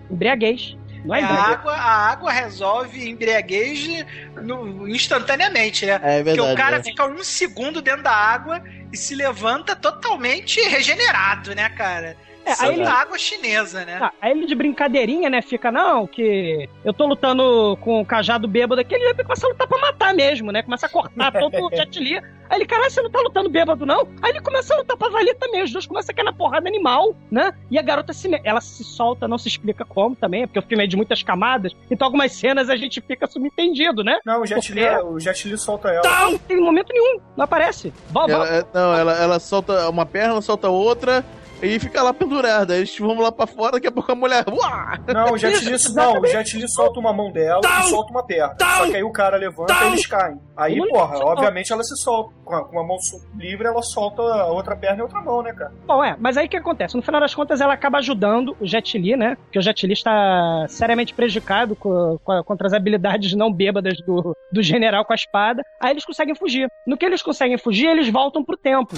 [0.09, 0.77] embriaguez.
[1.03, 4.03] Não é, É, a, água, a água resolve embriaguez
[4.41, 5.93] no- instantaneamente, né?
[5.93, 6.53] É Porque verdade.
[6.53, 6.83] o cara é.
[6.83, 8.61] fica um segundo dentro da água
[8.91, 12.17] e se levanta totalmente regenerado, né, cara?
[12.45, 13.97] É, aí ele- água chinesa, né?
[13.99, 18.47] Tá, aí ele de brincadeirinha, né, fica, não, que eu tô lutando com o cajado
[18.47, 20.61] bêbado aqui, ele começa a lutar pra matar mesmo, né?
[20.61, 22.17] Começa a cortar todo o Jet Li.
[22.47, 24.07] Aí ele, caralho, você não tá lutando bêbado, não?
[24.21, 26.67] Aí ele começa a lutar pra valer também, os dois começam a cair na porrada
[26.69, 27.51] animal, né?
[27.71, 30.83] E a garota se, ela se solta, não se explica como também, porque o filme
[30.83, 34.19] é de muitas camadas, então algumas cenas a gente fica subentendido, né?
[34.23, 34.89] Não, o Jet Li, quê?
[35.03, 36.03] o Jet Li solta ela.
[36.07, 37.91] Não tem momento nenhum, não aparece.
[38.09, 41.25] Vó, Ela, é- não, ela, ela solta uma perna, solta outra
[41.61, 42.73] e fica lá pendurada.
[42.73, 44.43] Aí Eles vão lá pra fora, daqui a pouco a mulher.
[44.49, 44.99] Uá!
[45.07, 46.25] Não, o Jet Li, não, o.
[46.27, 48.55] Jet Li solta uma mão dela e solta uma perna.
[48.59, 50.39] Só que aí o cara levanta e eles caem.
[50.55, 51.27] Aí, Não, porra, não.
[51.27, 52.33] obviamente ela se solta.
[52.45, 52.97] Com a, com a mão
[53.37, 55.71] livre, ela solta a outra perna e a outra mão, né, cara?
[55.87, 56.95] Bom, é, mas aí o que acontece?
[56.95, 59.35] No final das contas, ela acaba ajudando o Jet Li, né?
[59.35, 64.35] Porque o Jet Li está seriamente prejudicado co- co- contra as habilidades não bêbadas do,
[64.51, 65.63] do general com a espada.
[65.81, 66.67] Aí eles conseguem fugir.
[66.85, 68.97] No que eles conseguem fugir, eles voltam pro templo.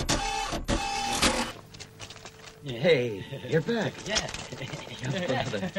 [2.67, 3.93] Hey, you're back.
[4.05, 4.29] Yeah.
[5.01, 5.71] Brother, brother,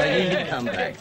[0.00, 0.96] I knew you'd come back.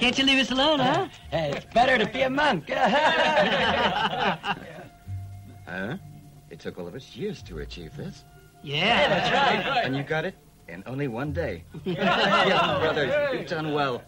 [0.00, 1.06] Can't you leave us alone, huh?
[1.32, 2.68] It's better to be a monk.
[2.70, 4.56] huh?
[6.50, 8.24] It took all of us years to achieve this.
[8.64, 9.84] Yeah, that's right.
[9.84, 10.34] And you got it
[10.66, 11.62] in only one day.
[11.84, 14.02] yes, brother, you've done well.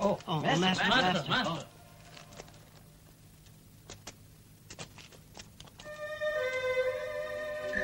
[0.00, 1.64] Oh, oh master, master, master.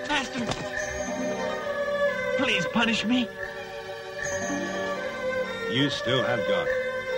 [0.08, 0.75] Master!
[2.46, 3.28] Please punish me.
[5.68, 6.68] You still have got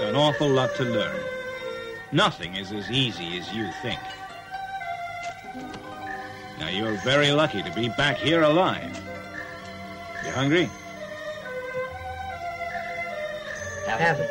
[0.01, 1.20] an awful lot to learn.
[2.12, 4.01] Nothing is as easy as you think.
[6.59, 8.99] Now, you're very lucky to be back here alive.
[10.24, 10.70] You hungry?
[13.87, 14.31] Have it.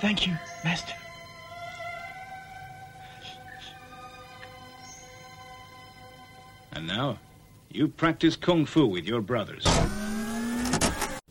[0.00, 0.94] Thank you, Master.
[7.74, 9.64] You practice kung fu with your brothers.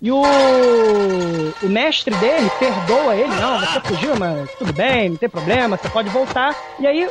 [0.02, 5.30] E o, o mestre dele perdoa ele, não, você fugiu, mas tudo bem, não tem
[5.30, 6.54] problema, você pode voltar.
[6.78, 7.10] E aí,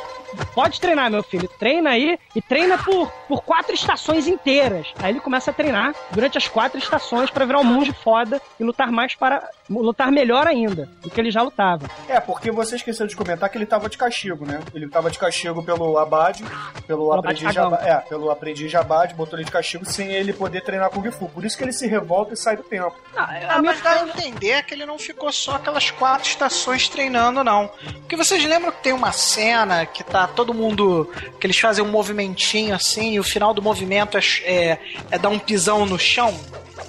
[0.54, 4.92] pode treinar, meu filho, treina aí e treina por, por quatro estações inteiras.
[4.98, 8.64] Aí ele começa a treinar durante as quatro estações para virar um monge foda e
[8.64, 9.48] lutar mais para.
[9.68, 11.88] lutar melhor ainda do que ele já lutava.
[12.08, 14.60] É, porque você esqueceu de comentar que ele tava de castigo, né?
[14.74, 16.44] Ele tava de castigo pelo Abade,
[16.86, 20.32] pelo, Pelo aprendiz de Abade é, pelo aprendiz Abade, botou ele de castigo sem ele
[20.32, 21.28] poder treinar Kung Fu.
[21.28, 22.94] Por isso que ele se revolta e sai do tempo.
[23.16, 27.70] Ah, mas dá a entender que ele não ficou só aquelas quatro estações treinando, não.
[28.00, 31.10] Porque vocês lembram que tem uma cena que tá todo mundo.
[31.38, 34.78] que eles fazem um movimentinho assim, e o final do movimento é, é,
[35.10, 36.34] é dar um pisão no chão?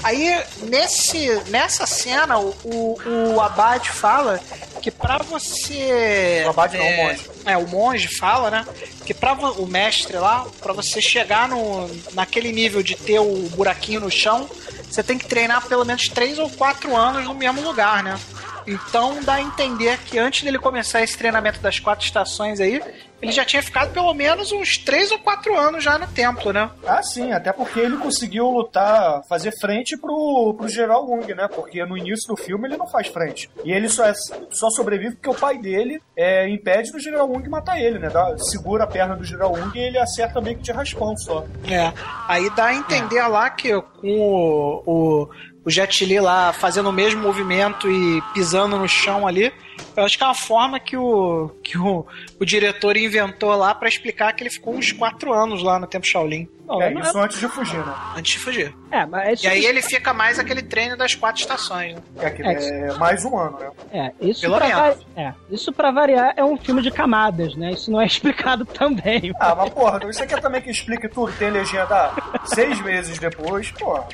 [0.02, 4.40] Aí, nesse, nessa cena, o, o, o Abade fala
[4.82, 6.44] que pra você.
[6.46, 7.30] O Abade não, o é, monge.
[7.46, 8.66] É, o monge fala, né?
[9.06, 14.02] Que pra o mestre lá, pra você chegar no, naquele nível de ter o buraquinho
[14.02, 14.50] no chão,
[14.90, 18.20] você tem que treinar pelo menos 3 ou 4 anos no mesmo lugar, né?
[18.68, 22.82] Então dá a entender que antes dele começar esse treinamento das quatro estações aí,
[23.24, 26.70] ele já tinha ficado pelo menos uns 3 ou 4 anos já no templo, né?
[26.86, 31.48] Ah, sim, até porque ele conseguiu lutar, fazer frente pro, pro General Wung, né?
[31.48, 33.50] Porque no início do filme ele não faz frente.
[33.64, 34.14] E ele só, é-
[34.52, 38.10] só sobrevive porque o pai dele é, impede do General Wung matar ele, né?
[38.10, 41.46] Dá- segura a perna do General Wung e ele acerta meio que de raspão só.
[41.70, 41.92] É.
[42.28, 43.72] Aí dá a entender lá que
[44.02, 45.30] com o, o,
[45.66, 49.52] o Jet Li lá fazendo o mesmo movimento e pisando no chão ali,
[49.96, 52.06] eu acho que é uma forma que o, que o,
[52.40, 56.06] o diretor inventou lá pra explicar que ele ficou uns 4 anos lá no tempo
[56.06, 56.48] Shaolin.
[56.66, 57.94] Não, é, não isso antes de fugir, né?
[58.16, 58.74] Antes de fugir.
[58.90, 62.02] É, mas isso, E aí ele fica mais aquele treino das quatro estações, né?
[62.20, 63.72] É, que É, é mais um ano, né?
[63.92, 67.72] é, isso Pelo pra, é, isso pra variar é um filme de camadas, né?
[67.72, 69.34] Isso não é explicado também.
[69.40, 71.34] Ah, mas porra, você quer também que explique tudo?
[71.34, 72.12] Tem legenda
[72.46, 74.08] seis meses depois, porra.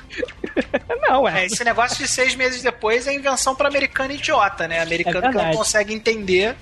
[1.07, 1.45] Não, É, é.
[1.45, 4.81] esse negócio de seis meses depois é invenção para americano idiota, né?
[4.81, 6.55] Americano É não consegue entender.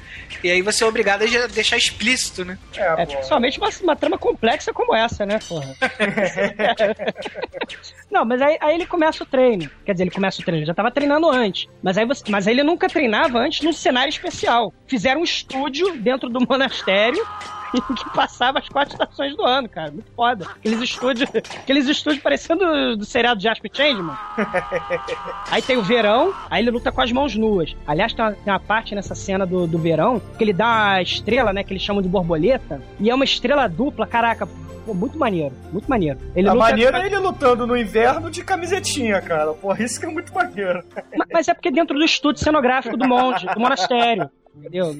[0.43, 2.57] E aí você é obrigado a deixar explícito, né?
[2.75, 5.75] É, É, principalmente uma, uma trama complexa como essa, né, porra?
[8.11, 9.69] Não, mas aí, aí ele começa o treino.
[9.85, 11.67] Quer dizer, ele começa o treino, ele já tava treinando antes.
[11.83, 14.73] Mas aí, você, mas aí ele nunca treinava antes num cenário especial.
[14.87, 17.25] Fizeram um estúdio dentro do monastério
[17.71, 19.91] que passava as quatro estações do ano, cara.
[19.91, 20.45] Muito foda.
[20.49, 24.15] Aqueles estúdios, aqueles estúdios parecendo do, do seriado Jasper Changeman.
[25.51, 27.75] Aí tem o verão, aí ele luta com as mãos nuas.
[27.85, 31.01] Aliás, tem uma, tem uma parte nessa cena do, do verão que ele dá uma
[31.01, 31.63] estrela, né?
[31.63, 32.81] Que eles chamam de borboleta.
[32.99, 34.47] E é uma estrela dupla, caraca.
[34.85, 36.17] Pô, muito maneiro, muito maneiro.
[36.35, 39.53] Ele a luta- maneira é ele lutando no inverno de camisetinha, cara.
[39.53, 40.81] Porra, isso que é muito maneiro.
[41.15, 44.29] Ma- Mas é porque dentro do estúdio cenográfico do monge, do monastério.
[44.55, 44.93] Entendeu?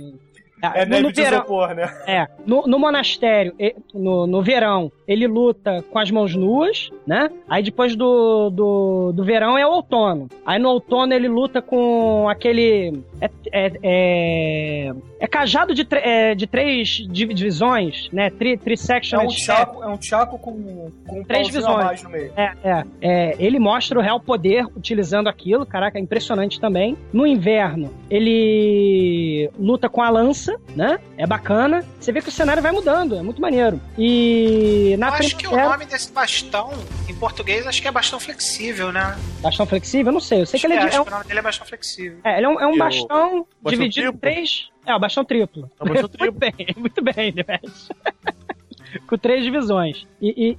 [0.62, 1.94] Ah, É no, neve no verão, isopor, né?
[2.08, 3.54] é, no, no monastério,
[3.94, 7.30] no, no verão, ele luta com as mãos nuas, né?
[7.48, 10.28] Aí depois do, do, do verão é o outono.
[10.46, 13.02] Aí no outono ele luta com aquele.
[13.22, 18.30] É, é, é, é cajado de, é, de três div- divisões, né?
[18.30, 22.04] Tri, É trisection um chaco, é um chaco com, com um Três visões.
[22.04, 22.32] no meio.
[22.36, 26.98] É, é, é, ele mostra o real poder utilizando aquilo, caraca, é impressionante também.
[27.14, 31.00] No inverno, ele luta com a lança, né?
[31.18, 31.86] É bacana.
[32.00, 33.80] Você vê que o cenário vai mudando, é muito maneiro.
[33.98, 36.72] E na Eu acho que o nome desse bastão,
[37.10, 39.18] em português, acho que é bastão flexível, né?
[39.42, 40.08] Bastão flexível?
[40.08, 40.42] Eu não sei.
[40.42, 41.68] Eu sei Acho que ele é, acho é um, que o nome dele é bastão
[41.68, 42.20] flexível.
[42.24, 44.20] é, ele é um, é um bastão bastão dividido em triplo?
[44.20, 44.70] três.
[44.86, 45.72] É, o bastão triplo.
[45.80, 47.62] É o bastão muito bem, muito bem, Demet.
[49.08, 50.06] com três divisões.
[50.22, 50.56] E, e-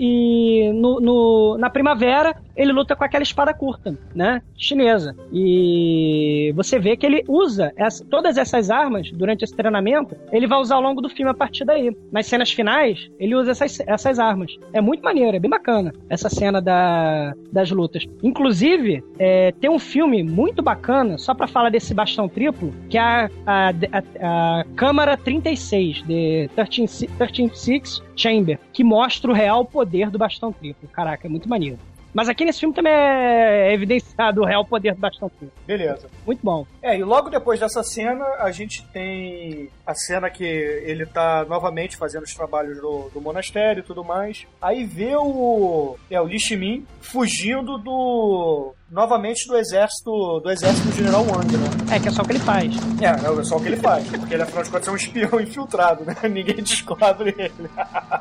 [0.68, 4.42] e no, no- na primavera, ele luta com aquela espada curta, né?
[4.56, 5.14] Chinesa.
[5.32, 10.58] E você vê que ele usa essa- todas essas armas durante esse treinamento, ele vai
[10.58, 11.96] usar ao longo do filme a partir daí.
[12.12, 14.54] Nas cenas finais, ele usa essas, essas armas.
[14.72, 18.04] É muito maneiro, é bem bacana essa cena da- das lutas.
[18.22, 23.00] Inclusive, é, tem um filme muito bacana, só pra falar desse bastão triplo, que é
[23.00, 30.10] a, a, a, a Câmara 36, de 13 136 Chamber, que mostra o real poder
[30.10, 30.88] do bastão triplo.
[30.88, 31.78] Caraca, é muito maneiro.
[32.12, 35.52] Mas aqui nesse filme também é evidenciado o real poder do bastão curto.
[35.66, 36.08] Beleza.
[36.26, 36.66] Muito bom.
[36.82, 41.96] É, e logo depois dessa cena, a gente tem a cena que ele tá novamente
[41.96, 44.46] fazendo os trabalhos do, do monastério e tudo mais.
[44.60, 45.96] Aí vê o.
[46.10, 48.74] É, o Li Shimin fugindo do.
[48.90, 51.94] Novamente do exército do exército do General Wang, né?
[51.94, 52.74] É, que é só o que ele faz.
[53.02, 54.06] É, é só o que ele faz.
[54.08, 56.16] Porque ele, afinal de contas, é um espião infiltrado, né?
[56.24, 57.70] Ninguém descobre ele.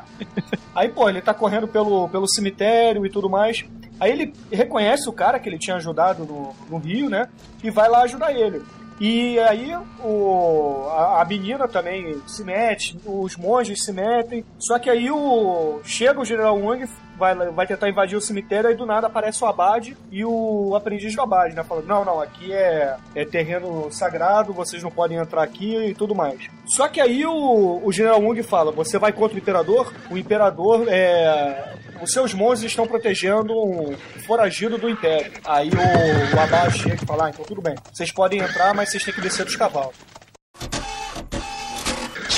[0.74, 3.64] Aí, pô, ele tá correndo pelo, pelo cemitério e tudo mais.
[3.98, 7.28] Aí ele reconhece o cara que ele tinha ajudado no, no Rio, né?
[7.64, 8.62] E vai lá ajudar ele.
[9.00, 14.44] E aí o, a, a menina também se mete, os monges se metem.
[14.58, 16.86] Só que aí o chega o General Wang,
[17.18, 21.14] vai, vai tentar invadir o cemitério, aí do nada aparece o Abade e o aprendiz
[21.14, 21.64] do Abade, né?
[21.64, 26.14] Falando, não, não, aqui é, é terreno sagrado, vocês não podem entrar aqui e tudo
[26.14, 26.48] mais.
[26.66, 29.92] Só que aí o, o General Wang fala, você vai contra o Imperador?
[30.10, 31.74] O Imperador é...
[32.00, 33.96] Os seus monges estão protegendo um
[34.26, 35.32] foragido do Império.
[35.44, 37.74] Aí o, o Abade chega e fala, ah, então tudo bem.
[37.92, 39.96] Vocês podem entrar, mas vocês têm que descer dos cavalos.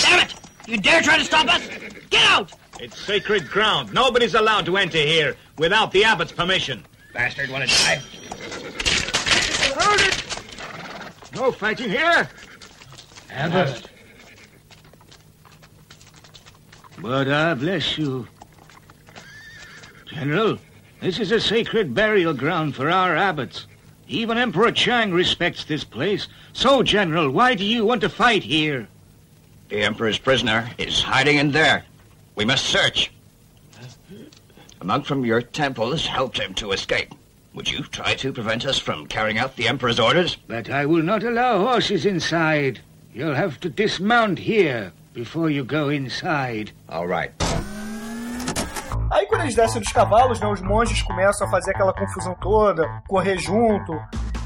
[0.02, 0.34] Damn it!
[0.66, 1.62] You dare try to stop us?
[2.10, 2.52] Get out!
[2.80, 3.92] It's sacred ground.
[3.92, 6.82] Nobody's allowed to enter here without the abbot's permission.
[7.12, 8.00] Bastard wanna die?
[9.76, 10.24] Hold it!
[11.34, 12.28] No fighting here.
[13.30, 13.88] Abbott.
[16.98, 18.26] But I bless you.
[20.10, 20.58] General,
[21.00, 23.66] this is a sacred burial ground for our abbots.
[24.08, 26.26] Even Emperor Chang respects this place.
[26.52, 28.88] So, General, why do you want to fight here?
[29.68, 31.84] The Emperor's prisoner is hiding in there.
[32.34, 33.12] We must search.
[34.80, 37.14] A monk from your temple has helped him to escape.
[37.54, 40.36] Would you try to prevent us from carrying out the Emperor's orders?
[40.48, 42.80] But I will not allow horses inside.
[43.14, 46.72] You'll have to dismount here before you go inside.
[46.88, 47.32] All right.
[49.10, 52.86] Aí quando eles descem dos cavalos, né, os monges começam a fazer aquela confusão toda,
[53.08, 53.92] correr junto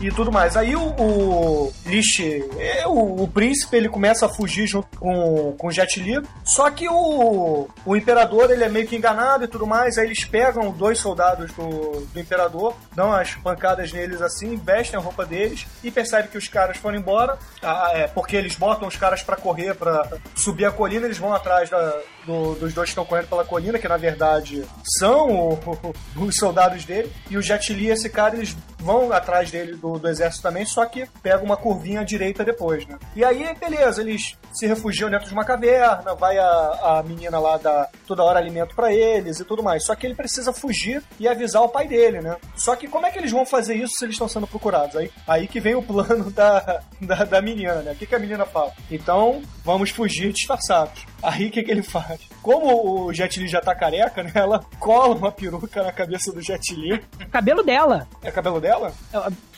[0.00, 0.56] e tudo mais.
[0.56, 2.20] Aí o, o Lish,
[2.58, 6.70] é, o, o príncipe, ele começa a fugir junto com, com o Jet Li, só
[6.70, 10.70] que o, o imperador, ele é meio que enganado e tudo mais, aí eles pegam
[10.70, 15.90] dois soldados do, do imperador, dão as pancadas neles assim, vestem a roupa deles e
[15.90, 19.74] percebem que os caras foram embora, ah, é, porque eles botam os caras para correr,
[19.74, 23.44] para subir a colina, eles vão atrás da, do- dos dois que estão correndo pela
[23.44, 24.64] colina, que na verdade
[24.98, 29.76] são o- os soldados dele, e o Jet Li esse cara, eles vão atrás dele
[29.76, 32.98] do, do exército também, só que pega uma curvinha à direita depois, né?
[33.16, 37.56] E aí, beleza, eles se refugiam dentro de uma caverna, vai a, a menina lá
[37.56, 39.84] dar toda hora alimento pra eles e tudo mais.
[39.86, 42.36] Só que ele precisa fugir e avisar o pai dele, né?
[42.56, 44.94] Só que como é que eles vão fazer isso se eles estão sendo procurados?
[44.96, 47.92] Aí, aí que vem o plano da, da, da menina, né?
[47.92, 48.72] O que, que a menina fala?
[48.90, 51.06] Então, vamos fugir disfarçados.
[51.24, 52.20] Aí o que, que ele faz?
[52.42, 54.30] Como o Jet Li já tá careca, né?
[54.34, 56.92] Ela cola uma peruca na cabeça do Jet Li.
[56.94, 58.06] O cabelo dela.
[58.22, 58.92] É cabelo dela?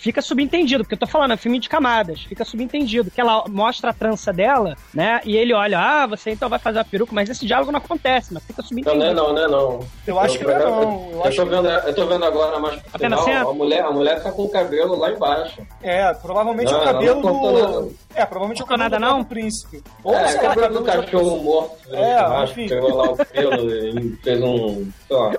[0.06, 2.20] Fica subentendido, porque eu tô falando, é um filme de camadas.
[2.22, 3.10] Fica subentendido.
[3.10, 5.20] Que ela mostra a trança dela, né?
[5.24, 8.32] E ele olha, ah, você então vai fazer a peruca, mas esse diálogo não acontece,
[8.32, 9.04] mas fica Não, subentendido.
[9.04, 9.80] não é não, não é não.
[10.06, 10.70] Eu acho que não é não.
[11.10, 12.56] Eu Eu, acho tô que- vendo, eu tô vendo agora
[12.92, 15.60] Apenas final, a mulher, a mulher tá com o cabelo lá embaixo.
[15.82, 17.52] É, provavelmente Não, o não, cabelo não do.
[17.80, 17.90] não.
[18.14, 19.24] É, provavelmente o Cortou cabelo nada, do não?
[19.24, 19.82] príncipe.
[20.02, 21.90] Ou é, lá, cabelo do cachorro morto.
[21.90, 22.68] né, É, churrasco, enfim.
[22.68, 24.88] Pegou lá o pelo e fez um.
[25.06, 25.32] Sei lá.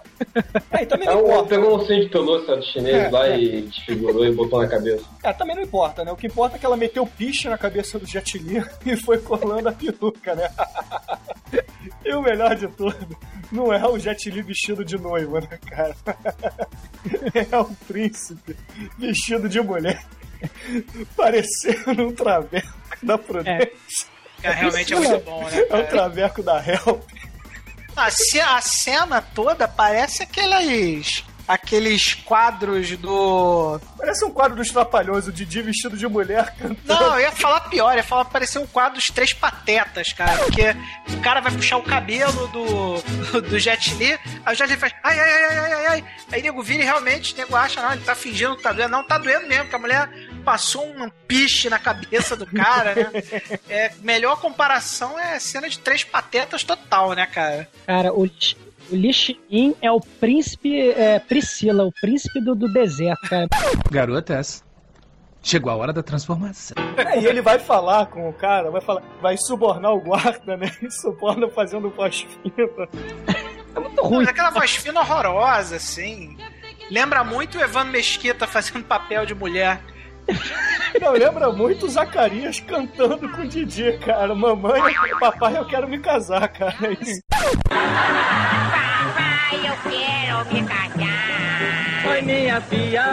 [0.72, 3.39] É, e também É não um, pegou um cinto de pelúcia chinês É, lá é.
[3.39, 5.05] e desfigurou e botou na cabeça.
[5.24, 6.12] É, também não importa, né?
[6.12, 9.18] O que importa é que ela meteu piche na cabeça do Jet Li e foi
[9.20, 10.49] colando a peruca, né?
[12.05, 13.18] e o melhor de tudo,
[13.51, 15.95] não é o Jet Li vestido de noiva, né, cara?
[17.51, 18.55] é o príncipe
[18.97, 20.03] vestido de mulher,
[21.16, 22.68] parecendo um traveco
[23.01, 23.72] da Prudência.
[24.41, 25.51] Cara, realmente é muito bom, né?
[25.70, 27.01] É, o traveco da Help.
[27.95, 31.24] A, ce- a cena toda parece aqueles.
[31.48, 33.80] Aqueles quadros do.
[33.98, 37.02] Parece um quadro dos Trapalhões, o Didi vestido de mulher cantando.
[37.02, 40.38] Não, eu ia falar pior, ia falar parecer um quadro dos três patetas, cara.
[40.39, 40.76] Porque
[41.14, 44.93] o cara vai puxar o cabelo do, do Jet Li, aí o Jet Li faz
[45.04, 46.06] ai, ai, ai, ai, ai, ai.
[46.32, 48.91] Aí nego vira e realmente, nego acha, não, ele tá fingindo que tá doendo.
[48.91, 50.10] Não, tá doendo mesmo, porque a mulher
[50.43, 53.08] passou um piche na cabeça do cara, né?
[53.70, 57.68] É, melhor comparação é a cena de três patetas total, né, cara?
[57.86, 58.30] Cara, o,
[58.92, 63.48] o Li Xiyin é o príncipe é, Priscila, o príncipe do, do deserto, cara.
[63.92, 64.64] Garotas,
[65.42, 66.76] chegou a hora da transformação.
[66.98, 70.72] É, e ele vai falar com o cara, vai falar, vai subornar o guarda, né?
[70.82, 72.90] E suborna fazendo voz fina.
[73.76, 74.20] É muito ruim.
[74.20, 76.38] Mas aquela voz fina horrorosa, assim.
[76.90, 79.82] Lembra muito o Evandro Mesquita fazendo papel de mulher.
[81.00, 84.34] Não, lembra muito o Zacarias cantando com o Didi, cara.
[84.34, 86.76] Mamãe, papai, eu quero me casar, cara.
[86.82, 87.22] É isso.
[89.48, 91.57] Papai, eu quero me casar.
[92.08, 93.03] Foi minha filha,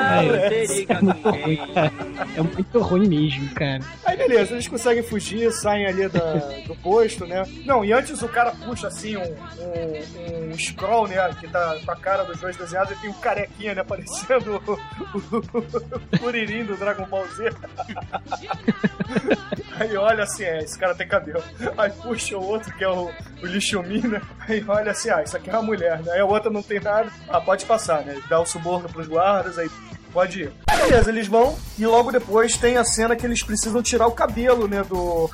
[2.36, 3.80] É muito ruim mesmo, cara.
[4.05, 6.34] Aí beleza, eles conseguem fugir, saem ali da,
[6.66, 7.42] do posto, né?
[7.64, 11.16] Não, e antes o cara puxa assim um, um, um scroll, né?
[11.40, 13.82] Que tá com a cara dos dois desenhados e tem um carequinha, né?
[13.82, 17.51] Parecendo o, o, o Kuririn do Dragon Ball Z.
[19.78, 21.42] Aí olha assim, é, esse cara tem cabelo.
[21.76, 23.11] Aí puxa o outro, que é o,
[23.42, 24.20] o Lixumin, né?
[24.49, 26.12] Aí olha assim, ah, isso aqui é uma mulher, né?
[26.12, 27.11] Aí a outra não tem nada.
[27.28, 28.20] Ah, pode passar, né?
[28.28, 29.70] Dá o suborno pros guardas, aí
[30.12, 30.53] pode ir.
[30.76, 34.68] Beleza, eles vão e logo depois tem a cena que eles precisam tirar o cabelo,
[34.68, 35.30] né, do,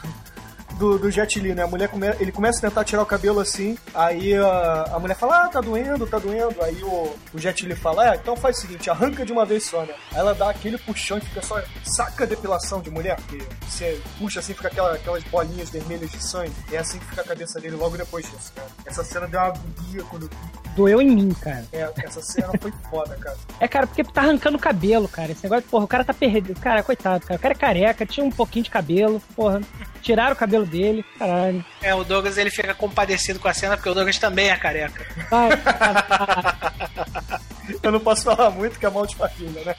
[0.80, 1.62] do, do Jet Li, né?
[1.62, 5.14] A mulher come, ele começa a tentar tirar o cabelo assim, aí a, a mulher
[5.14, 6.62] fala, ah, tá doendo, tá doendo.
[6.62, 9.66] Aí o, o Jet Li fala, é, então faz o seguinte, arranca de uma vez
[9.66, 9.94] só, né?
[10.10, 14.00] Aí ela dá aquele puxão e fica só, saca a depilação de mulher, que você
[14.18, 16.54] puxa assim, fica aquela, aquelas bolinhas vermelhas de sangue.
[16.72, 18.68] É assim que fica a cabeça dele logo depois disso, cara.
[18.86, 21.64] Essa cena deu uma agonia quando eu Doeu em mim, cara.
[21.72, 23.36] É, essa cena foi foda, cara.
[23.58, 25.32] É, cara, porque tá arrancando o cabelo, cara.
[25.32, 26.58] Esse negócio, porra, o cara tá perdido.
[26.60, 27.38] Cara, coitado, cara.
[27.38, 29.60] O cara é careca, tinha um pouquinho de cabelo, porra.
[30.02, 31.64] Tiraram o cabelo dele, caralho.
[31.82, 35.06] É, o Douglas ele fica compadecido com a cena porque o Douglas também é careca.
[35.30, 35.50] Ai,
[37.82, 39.76] Eu não posso falar muito que é mal de família, né?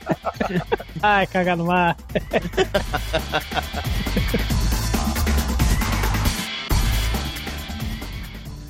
[1.03, 1.97] ai cagar no mar.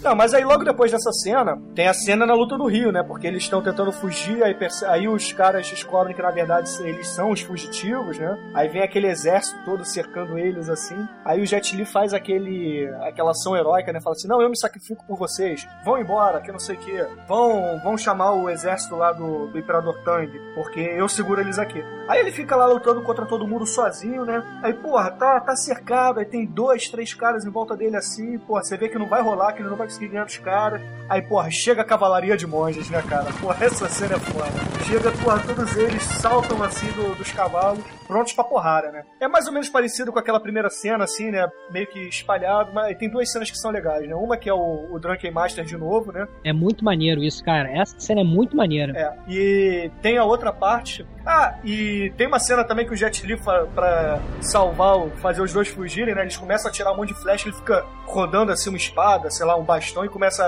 [0.04, 3.04] Não, mas aí logo depois dessa cena, tem a cena na luta do Rio, né?
[3.04, 7.30] Porque eles estão tentando fugir, aí, aí os caras descobrem que na verdade eles são
[7.30, 8.36] os fugitivos, né?
[8.56, 10.98] Aí vem aquele exército todo cercando eles assim.
[11.24, 14.02] Aí o Jet Li faz aquele aquela ação heróica, né?
[14.02, 15.68] Fala assim: "Não, eu me sacrifico por vocês.
[15.86, 17.08] Vão embora, que não sei o quê.
[17.28, 21.84] Vão, vão chamar o exército lá do, do Imperador Tang, porque eu seguro eles aqui".
[22.08, 24.44] Aí ele fica lá lutando contra todo mundo sozinho, né?
[24.64, 28.64] Aí, porra, tá, tá cercado, aí tem dois, três caras em volta dele assim, porra,
[28.64, 30.82] você vê que não vai rolar, que ele não vai conseguir ganhar dos caras.
[31.10, 33.32] Aí, porra, chega a cavalaria de monges, né, cara?
[33.42, 34.52] Porra, essa cena é foda.
[34.86, 39.04] Chega, porra, todos eles saltam assim do- dos cavalos, prontos pra porrada, né?
[39.22, 41.48] É mais ou menos parecido com aquela primeira cena, assim, né?
[41.72, 44.14] Meio que espalhado, mas tem duas cenas que são legais, né?
[44.14, 46.28] Uma que é o, o Drunken Master de novo, né?
[46.44, 47.70] É muito maneiro isso, cara.
[47.72, 48.92] Essa cena é muito maneira.
[49.00, 51.08] É, e tem a outra parte.
[51.26, 55.54] Ah, e tem uma cena também que o Jet Li, fa- pra salvar, fazer os
[55.54, 56.22] dois fugirem, né?
[56.24, 59.46] Eles começam a tirar um monte de flecha, ele fica rodando assim uma espada, sei
[59.46, 60.44] lá, um bastão e começa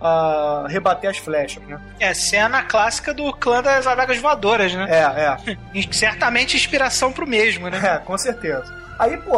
[0.00, 1.80] a, a rebater as flechas, né?
[1.98, 4.86] É cena clássica do clã das adagas voadoras, né?
[4.90, 5.56] É, é.
[5.72, 7.80] E Certamente inspiração pro mesmo, né?
[7.84, 8.72] É, com certeza.
[8.98, 9.36] Aí, pô,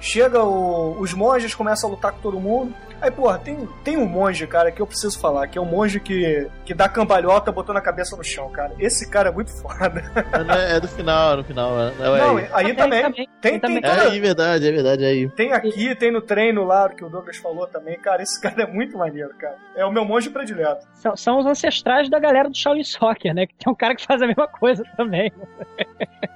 [0.00, 2.74] chega o- os monges, começam a lutar com todo mundo.
[3.00, 6.00] Aí, pô, tem, tem um monge, cara, que eu preciso falar, que é o monge
[6.00, 8.72] que, que dá cambalhota botando a cabeça no chão, cara.
[8.78, 10.02] Esse cara é muito foda.
[10.72, 11.78] É, é do final, no final.
[11.78, 12.48] É, é Não, aí.
[12.52, 13.02] aí também.
[13.40, 15.28] Tem, tem, É toda- aí, verdade, é verdade, é aí.
[15.30, 17.98] tem aqui, tem no treino lá, que o Douglas falou também.
[17.98, 19.56] Cara, esse cara é muito maneiro, cara.
[19.76, 20.86] É o meu monge predileto.
[20.94, 23.46] São, são os ancestrais da galera do Shaolin Soccer, né?
[23.46, 25.30] Que tem um cara que faz a mesma coisa também.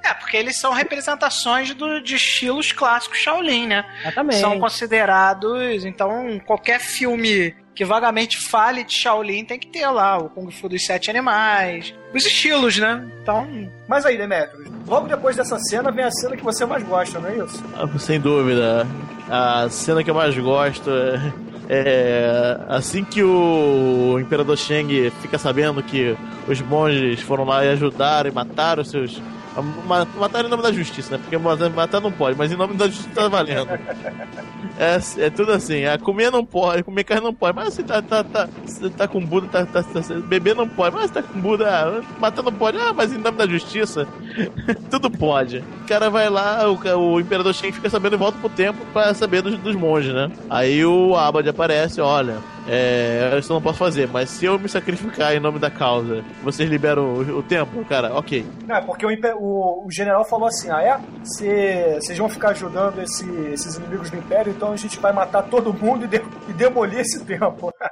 [0.05, 3.85] É, porque eles são representações do, de estilos clássicos Shaolin, né?
[4.03, 4.37] Exatamente.
[4.41, 10.29] São considerados, então, qualquer filme que vagamente fale de Shaolin tem que ter lá o
[10.29, 13.09] Kung Fu dos Sete Animais, os estilos, né?
[13.23, 13.47] Então,
[13.87, 17.29] Mas aí, Demetrius, logo depois dessa cena vem a cena que você mais gosta, não
[17.31, 17.65] é isso?
[17.77, 18.85] Ah, Sem dúvida.
[19.31, 21.33] A cena que eu mais gosto é,
[21.69, 26.17] é assim que o Imperador Shang fica sabendo que
[26.49, 29.23] os monges foram lá e ajudaram e mataram os seus.
[29.63, 31.19] Ma- Mataram em nome da justiça, né?
[31.23, 33.69] Porque matar matar não pode, mas em nome da justiça tá valendo.
[34.81, 38.01] É, é tudo assim, a comer não pode, comer carne não pode, mas você tá,
[38.01, 38.49] tá, tá,
[38.97, 42.01] tá com Buda, tá, tá, tá- beber não pode, mas você tá com Buda, ah,
[42.21, 44.07] matar não pode, ah, mas em nome da justiça,
[44.89, 45.65] tudo pode.
[45.83, 46.79] O cara vai lá, o,
[47.15, 50.31] o Imperador Shen fica sabendo e volta pro templo pra saber dos, dos monges, né?
[50.49, 52.37] Aí o Abad aparece, olha,
[52.69, 56.23] é, isso eu não posso fazer, mas se eu me sacrificar em nome da causa,
[56.43, 57.85] vocês liberam o, o templo?
[57.87, 58.45] Cara, ok.
[58.67, 61.01] Não, é porque o, o- o general falou assim: ah, é?
[61.25, 65.43] Cê- Vocês vão ficar ajudando esse- esses inimigos do Império, então a gente vai matar
[65.45, 67.73] todo mundo e, de- e demolir esse templo.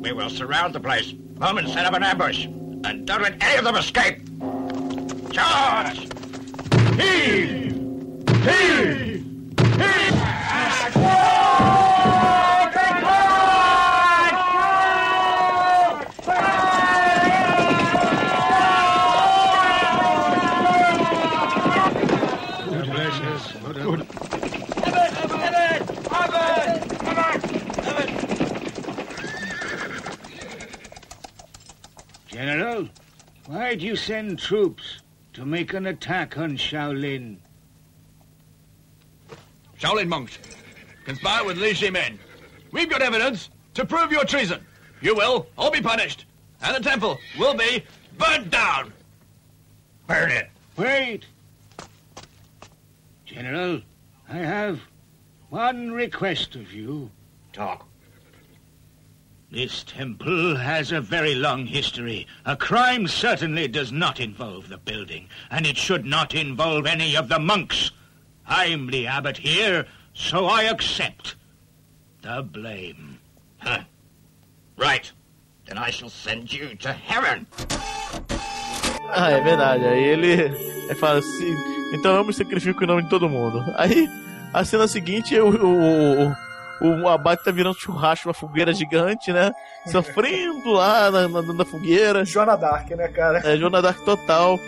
[0.00, 2.46] We will surround the place, home and set up an ambush,
[2.84, 4.22] and don't let any of them escape.
[5.32, 6.08] Charge!
[6.96, 7.74] Heave!
[8.44, 9.24] Heave!
[9.76, 11.47] General,
[33.48, 35.00] why'd you send troops
[35.32, 37.38] to make an attack on Shaolin?
[39.80, 40.38] Shaolin monks,
[41.04, 42.18] conspire with Li Shi men.
[42.72, 44.60] We've got evidence to prove your treason.
[45.00, 46.26] You will, all be punished.
[46.60, 47.84] and the temple will be
[48.18, 48.92] burned down.
[50.06, 50.50] Burn it.
[50.76, 51.24] Wait.
[53.24, 53.80] General,
[54.28, 54.80] I have
[55.48, 57.10] one request of you.
[57.52, 57.87] Talk.
[59.50, 62.26] This temple has a very long history.
[62.44, 67.30] A crime certainly does not involve the building, and it should not involve any of
[67.30, 67.90] the monks.
[68.46, 71.34] I'm the abbot here, so I accept
[72.20, 73.20] the blame.
[73.56, 73.84] Huh.
[74.76, 75.10] Right.
[75.64, 77.46] Then I shall send you to heaven.
[79.10, 79.86] Ah, é verdade.
[79.86, 81.56] Aí ele, fala assim:
[81.94, 83.64] então eu me sacrifico em nome de todo mundo.
[83.76, 84.06] Aí
[84.52, 86.34] a cena seguinte, o,
[86.80, 89.52] o, abate tá virando churrasco, uma fogueira gigante, né?
[89.86, 92.24] Sofrendo lá na, na, na fogueira.
[92.24, 93.38] Joana Dark, né, cara?
[93.44, 94.58] É, Joana Dark total.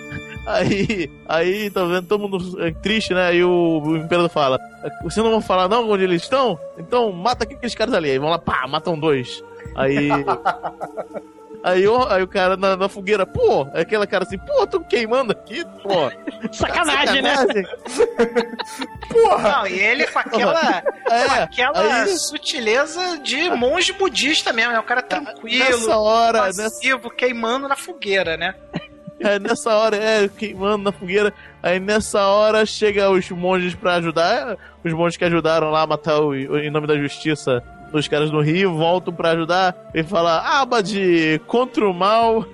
[0.47, 3.27] Aí, aí, tá vendo todo mundo é, triste, né?
[3.29, 4.59] Aí o, o imperador fala:
[5.03, 6.59] Vocês não vão falar não onde eles estão?
[6.79, 8.11] Então mata aqueles caras ali.
[8.11, 9.45] Aí vão lá, pá, matam dois.
[9.77, 10.09] Aí.
[11.63, 14.81] Aí, o- aí o cara na, na fogueira, pô, é aquela cara assim, pô, tô
[14.81, 16.11] queimando aqui, pô.
[16.53, 17.35] Sacanagem, né?
[19.11, 19.49] Porra!
[19.51, 24.79] Não, e ele com aquela, com É, aquela aí- sutileza de monge budista mesmo, né?
[24.81, 28.55] O cara tranquilo, Nessa hora, nessa, passivo, queimando na fogueira, né?
[29.21, 31.33] é, nessa hora, é, queimando na fogueira.
[31.63, 36.21] Aí nessa hora chega os monges pra ajudar, os monges que ajudaram lá a matar
[36.21, 41.41] o, em nome da justiça os caras no Rio, voltam pra ajudar e fala, Abade,
[41.47, 42.41] contra o mal.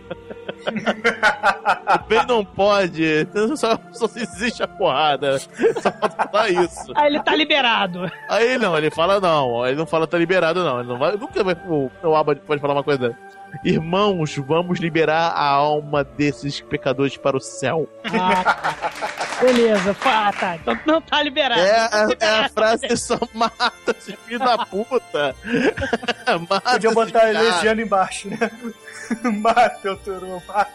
[0.66, 3.26] o bem não pode,
[3.56, 5.38] só, só existe a porrada.
[5.38, 6.92] Só falta falar isso.
[6.94, 8.10] Aí ele tá liberado.
[8.28, 11.44] Aí não, ele fala não, ele não fala tá liberado não, ele não vai, nunca
[11.44, 13.36] vai, o, o Abba pode falar uma coisa dessa.
[13.64, 17.88] Irmãos, vamos liberar a alma desses pecadores para o céu.
[18.04, 19.36] Ah, tá.
[19.40, 20.56] Beleza, pá, tá.
[20.56, 21.60] Então não tá liberado.
[21.60, 25.34] É, a- é a frase só mata esse filho da puta.
[26.48, 27.40] mata Podia esse botar cara.
[27.40, 28.50] Legiano embaixo, né?
[29.40, 30.70] Mata o Turu, mata.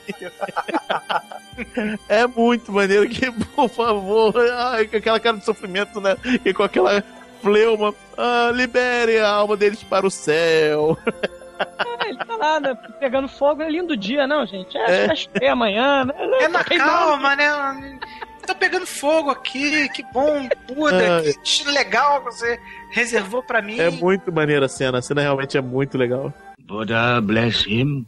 [2.10, 6.16] É muito maneiro que, por favor, ai, com aquela cara de sofrimento, né?
[6.44, 7.04] E com aquela
[7.42, 10.98] fleuma, ah, libere a alma deles para o céu.
[11.62, 13.62] É, ele tá lá, né, pegando fogo.
[13.62, 14.78] É lindo dia, não, gente?
[14.78, 15.06] É.
[15.06, 15.50] É, é.
[15.50, 16.14] amanhã, né?
[16.42, 18.00] É na calma, né?
[18.46, 21.34] Tá pegando fogo aqui, que bom, Buda, Ai.
[21.44, 22.60] que legal que você
[22.90, 23.80] reservou pra mim.
[23.80, 26.34] É muito maneira a cena, a cena realmente é muito legal.
[26.60, 28.06] Buddha bless him.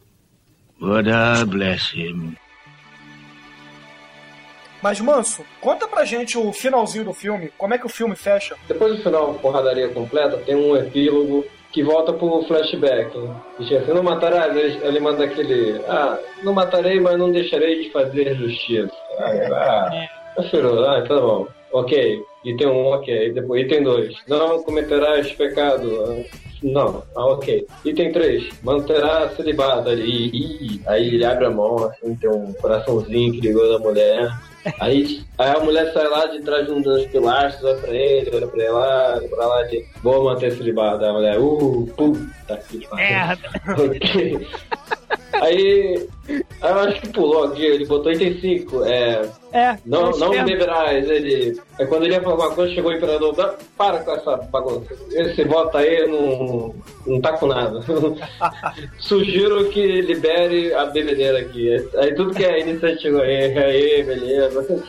[0.80, 2.36] Buddha bless him.
[4.82, 7.50] Mas, Manso, conta pra gente o finalzinho do filme.
[7.58, 8.58] Como é que o filme fecha?
[8.68, 13.12] Depois do final, porradaria completa, tem um epílogo que volta pro flashback.
[13.60, 15.82] Diz assim, não matarás, ele, ele manda aquele.
[15.88, 18.94] Ah, não matarei, mas não deixarei de fazer justiça.
[19.18, 21.48] Ah, ah, ah, tá bom.
[21.74, 22.22] Ok.
[22.46, 23.34] Item 1, um, ok.
[23.34, 24.16] Depois, item 2.
[24.28, 26.24] Não cometerás pecado.
[26.62, 27.66] Não, ah, ok.
[27.84, 28.50] Item 3.
[28.62, 30.30] Manterá celibato ali.
[30.30, 34.32] Ih, aí ele abre a mão, assim, tem um coraçãozinho que ligou da mulher.
[34.80, 38.32] Aí, aí a mulher sai lá de trás de um dos pilares, olha pra ele,
[38.34, 41.04] olha pra ela, olha pra lá, de vou manter celibato.
[41.04, 43.06] Aí a mulher, uh, puta que pariu.
[43.06, 43.50] Merda.
[45.42, 49.22] Aí, eu acho que pulou aqui, ele botou item 5, é.
[49.52, 51.60] É, Não, é não beberás, ele.
[51.80, 54.96] Aí quando ele ia falar alguma coisa, chegou o imperador, "Não, para com essa bagunça.
[55.12, 56.74] Esse voto aí não,
[57.06, 57.80] não tá com nada.
[59.00, 61.70] Sugiro que libere a bebedeira aqui.
[61.98, 64.84] Aí tudo que é iniciativa aí, aí, beleza.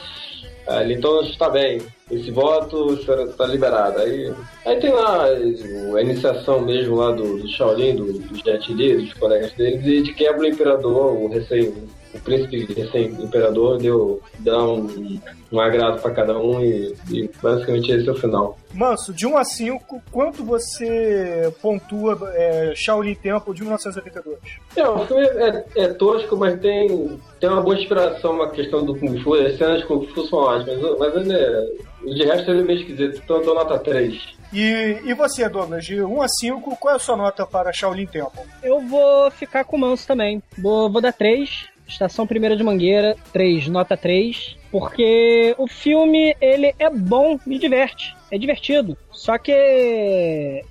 [0.67, 1.83] Aí, então está bem.
[2.11, 3.99] Esse voto está liberado.
[3.99, 4.33] Aí,
[4.65, 9.15] aí tem lá a iniciação mesmo lá do, do Shaolin, do, do Jet Li, dos
[9.15, 11.73] colegas deles, e de quebra o imperador, o recém
[12.15, 15.21] o príncipe recém-imperador deu dá um,
[15.53, 18.59] um agrado pra cada um e, e basicamente esse é o final.
[18.73, 24.39] Manso, de 1 a 5, quanto você pontua é, Shaolin Temple de 1982?
[24.77, 28.97] É, o filme é, é tosco, mas tem, tem uma boa inspiração uma questão do
[28.97, 29.35] Kung Fu.
[29.35, 31.67] As cenas de Kung Fu são ótimas, mas ele é,
[32.05, 34.35] de resto ele é meio esquisito, então eu dou nota 3.
[34.53, 38.07] E, e você, Douglas, de 1 a 5, qual é a sua nota para Shaolin
[38.07, 38.43] Temple?
[38.63, 40.41] Eu vou ficar com o Manso também.
[40.57, 41.74] Vou, vou dar 3.
[41.87, 44.57] Estação Primeira de Mangueira, 3, nota 3.
[44.71, 48.17] Porque o filme, ele é bom, me diverte.
[48.31, 48.97] É divertido.
[49.13, 49.53] Só que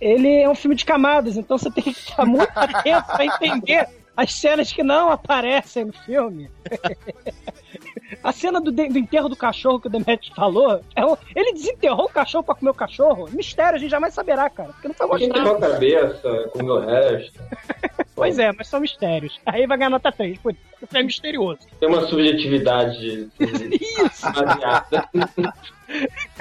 [0.02, 3.88] ele é um filme de camadas, então você tem que estar muito atento pra entender
[4.16, 6.50] as cenas que não aparecem no filme.
[8.22, 12.06] A cena do, do enterro do cachorro que o Demetrius falou, é um- ele desenterrou
[12.06, 13.28] o cachorro pra comer o cachorro?
[13.32, 14.70] Mistério, a gente jamais saberá, cara.
[14.74, 15.50] Porque não foi mostrado.
[15.66, 17.40] a cabeça, comeu o resto.
[18.24, 19.40] Pois é, mas são mistérios.
[19.46, 20.38] Aí vai ganhar nota 3.
[20.40, 21.60] Pô, isso é misterioso.
[21.80, 24.26] Tem uma subjetividade Isso.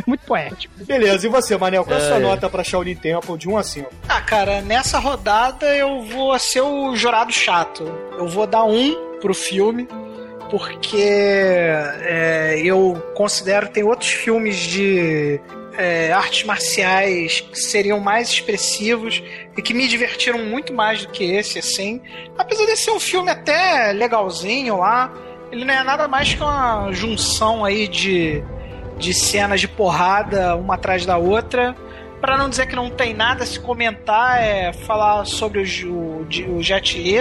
[0.06, 0.72] Muito poético.
[0.84, 1.84] Beleza, e você, Manel?
[1.84, 2.20] Qual é a sua É.
[2.20, 3.90] nota pra Shaolin Temple de 1 a 5?
[4.08, 7.84] Ah, cara, nessa rodada eu vou ser o jurado chato.
[8.16, 9.86] Eu vou dar um pro filme,
[10.50, 15.40] porque é, eu considero que tem outros filmes de
[15.76, 19.22] é, artes marciais que seriam mais expressivos
[19.56, 22.00] e que me divertiram muito mais do que esse, assim.
[22.36, 25.12] Apesar de ser um filme até legalzinho lá,
[25.50, 28.42] ele não é nada mais que uma junção aí de,
[28.98, 31.74] de cenas de porrada uma atrás da outra.
[32.20, 36.56] Pra não dizer que não tem nada a se comentar, é falar sobre o, o,
[36.56, 37.18] o Jet Li,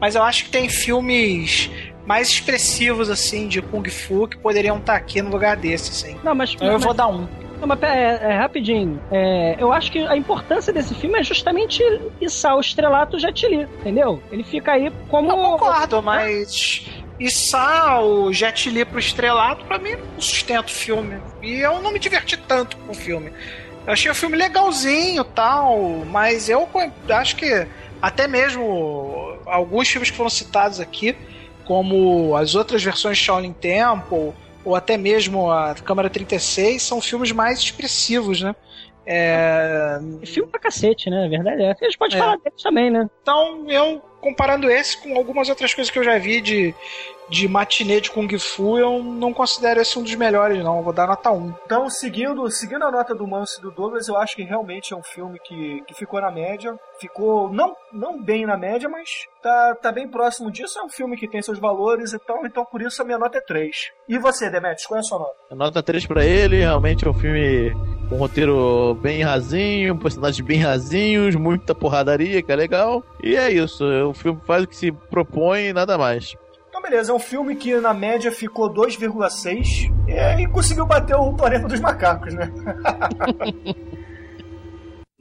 [0.00, 1.70] mas eu acho que tem filmes
[2.04, 6.18] mais expressivos, assim, de Kung Fu que poderiam estar aqui no lugar desse, assim.
[6.24, 6.54] Não, mas.
[6.54, 7.28] Então eu mas- vou dar um.
[7.62, 9.00] Não, mas pera, é, é, rapidinho.
[9.12, 11.80] É, eu acho que a importância desse filme é justamente
[12.20, 14.20] içar o estrelato Jet Li, entendeu?
[14.32, 15.30] Ele fica aí como.
[15.30, 16.84] Eu concordo, mas
[17.20, 21.20] içar o Jet Li pro estrelato, pra mim, não sustenta o filme.
[21.40, 23.32] E eu não me diverti tanto com o filme.
[23.86, 26.68] Eu achei o filme legalzinho tal, mas eu
[27.10, 27.64] acho que
[28.00, 31.16] até mesmo alguns filmes que foram citados aqui,
[31.64, 34.32] como as outras versões de Shaolin Temple,
[34.64, 38.54] ou até mesmo a Câmara 36, são filmes mais expressivos, né?
[39.04, 41.24] É, Filme pra cacete, né?
[41.26, 41.70] A verdade é.
[41.72, 42.18] A gente pode É.
[42.18, 43.08] falar deles também, né?
[43.22, 46.72] Então, eu, comparando esse com algumas outras coisas que eu já vi de,
[47.28, 50.78] de matinê de Kung Fu, eu não considero esse um dos melhores, não.
[50.78, 51.54] Eu vou dar nota 1.
[51.66, 54.96] Então, seguindo, seguindo a nota do Manso e do Douglas, eu acho que realmente é
[54.96, 56.78] um filme que, que ficou na média.
[57.00, 60.78] Ficou não, não bem na média, mas tá, tá bem próximo disso.
[60.78, 63.38] É um filme que tem seus valores e tal, então por isso a minha nota
[63.38, 63.90] é 3.
[64.08, 65.34] E você, Demetrius, qual é a sua nota?
[65.50, 67.72] Nota 3 pra ele, realmente é um filme
[68.12, 73.02] um roteiro bem rasinho, personagens bem rasinhos, muita porradaria, que é legal.
[73.22, 76.34] E é isso, o filme faz o que se propõe e nada mais.
[76.68, 81.32] Então, beleza, é um filme que na média ficou 2,6 e, e conseguiu bater o
[81.32, 82.52] Planeta dos Macacos, né?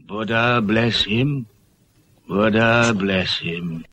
[0.05, 1.45] Buddha bless him.
[2.27, 3.83] Buddha bless him.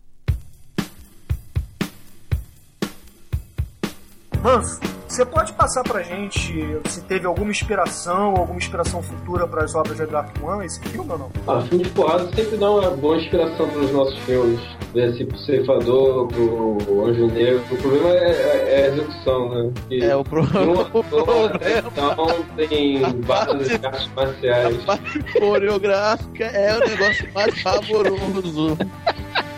[4.42, 9.74] Manso, você pode passar pra gente se teve alguma inspiração, alguma inspiração futura para as
[9.74, 11.30] obras de Dark One, esse filme ou não?
[11.46, 14.60] Ah, filme de porrada sempre dá uma boa inspiração para os nossos filmes.
[14.94, 17.62] Desse pro Ceifador, pro Anjo Negro.
[17.70, 19.72] O problema é, é- é a execução, né?
[19.88, 20.22] Que É o, um
[20.76, 21.92] o ator, problema.
[21.92, 24.78] então tem várias artes marciais.
[24.82, 28.78] A parte coreográfica é o negócio mais pavoroso.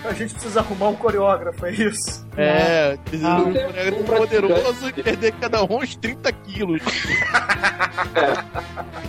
[0.04, 2.26] A gente precisa arrumar um coreógrafo, é isso?
[2.42, 3.64] É, precisa de um Ah.
[3.66, 6.82] coreógrafo poderoso e perder cada um uns 30 quilos.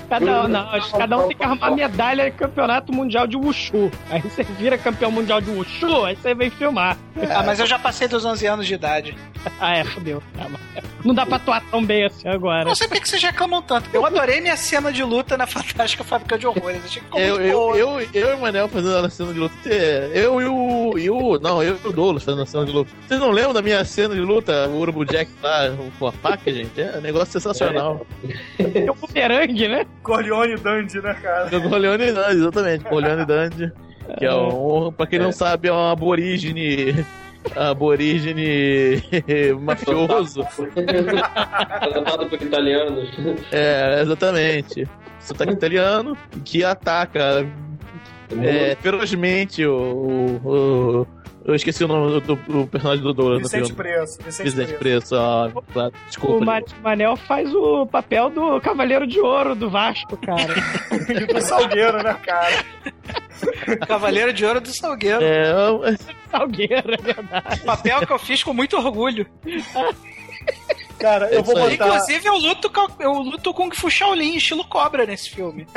[0.09, 3.37] Cada um, não, acho que cada um tem que arrumar medalha de campeonato mundial de
[3.37, 3.89] Wushu.
[4.09, 6.97] Aí você vira campeão mundial de Wushu, aí você vem filmar.
[7.29, 9.15] Ah, mas eu já passei dos 11 anos de idade.
[9.59, 10.21] Ah, é, fodeu.
[10.37, 10.45] Tá,
[11.03, 12.63] Não dá pra atuar tão bem assim agora.
[12.63, 13.89] Não sei por que vocês reclamam tanto.
[13.91, 16.83] Eu adorei minha cena de luta na Fantástica Fábrica de Horrores.
[16.85, 19.39] Achei que ficou Eu, muito eu, eu, eu e o Manel fazendo a cena de
[19.39, 19.55] luta.
[19.67, 20.97] Eu e o.
[20.97, 22.91] E o não, eu e o Douglas fazendo a cena de luta.
[23.07, 24.67] Vocês não lembram da minha cena de luta?
[24.67, 26.81] O Urubu Jack lá com a faca, gente?
[26.81, 28.05] É um negócio sensacional.
[28.59, 29.85] É o bumerangue, né?
[30.03, 31.49] Corleone Dandy, né, cara?
[31.51, 31.55] É.
[31.57, 32.85] O Leone Dandy, exatamente.
[32.91, 33.71] O Leone Dandy.
[34.17, 34.91] Que é um.
[34.91, 37.05] Pra quem não sabe, é um aborígene.
[37.55, 39.01] Aborígene
[39.61, 40.45] mafioso.
[41.81, 43.09] Adaptado por italianos.
[43.51, 44.87] É, exatamente.
[45.19, 47.45] Sotaque italiano que ataca
[48.41, 49.73] é, ferozmente o,
[50.43, 51.07] o- o-
[51.43, 53.73] Eu esqueci o nome do, do- do personagem do Douglas Vicente.
[53.73, 54.21] Preço.
[54.23, 54.79] Vicente, Vicente Preço.
[54.79, 56.45] Preço, ó, claro, O desculpa.
[56.45, 60.53] Ma- Manel faz o papel do Cavaleiro de Ouro do Vasco, cara.
[61.33, 62.63] do Salgueiro, né, cara?
[63.87, 65.23] Cavaleiro de Ouro do Salgueiro.
[65.23, 65.51] É,
[66.29, 67.59] Salgueiro, é verdade.
[67.61, 69.25] Papel que eu fiz com muito orgulho.
[70.99, 71.77] Cara, eu vou Isso aí.
[71.77, 71.87] botar.
[71.87, 75.65] Inclusive, eu luto, com- eu luto Kung Fu Shaolin, estilo cobra, nesse filme.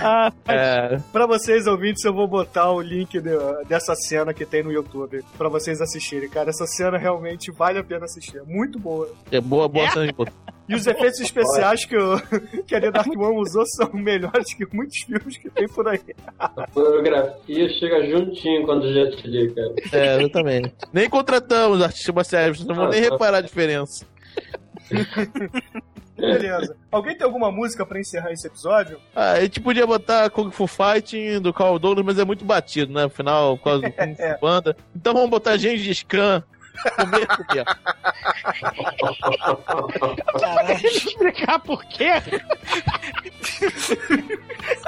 [0.00, 4.62] Ah, é, Pra vocês ouvintes, eu vou botar o link de- dessa cena que tem
[4.62, 6.50] no YouTube pra vocês assistirem, cara.
[6.50, 8.38] Essa cena realmente vale a pena assistir.
[8.38, 9.08] É muito boa.
[9.30, 10.32] é boa, boa cena de luta.
[10.66, 12.16] E os efeitos especiais que, o,
[12.66, 16.00] que a The Dark One usou são melhores que muitos filmes que tem por aí.
[16.38, 19.74] A coreografia chega juntinho quando o Jet Li, cara.
[19.92, 20.72] É, exatamente.
[20.90, 24.06] Nem contratamos artistas marciais, vocês não vão nem reparar a diferença.
[26.16, 26.76] Beleza.
[26.92, 29.00] Alguém tem alguma música pra encerrar esse episódio?
[29.16, 32.92] Ah, a gente podia botar Kung Fu Fighting do Carl Douglas, mas é muito batido,
[32.92, 33.04] né?
[33.04, 34.76] Afinal, por causa do Kung Fu Panda.
[34.94, 36.42] Então vamos botar Gengis Khan.
[36.96, 37.64] Comer, comer.
[40.66, 42.04] Deixa eu explicar por quê.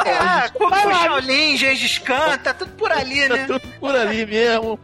[0.05, 3.47] É, Kung Fu Shaolin, Gengis Khan, tá tudo por ali, Tá né?
[3.47, 4.79] tudo por ali mesmo.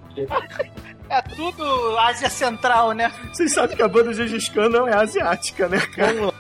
[1.12, 3.12] É tudo Ásia Central, né?
[3.30, 6.32] Vocês sabem que a banda Gengis Khan não é asiática, né, cara?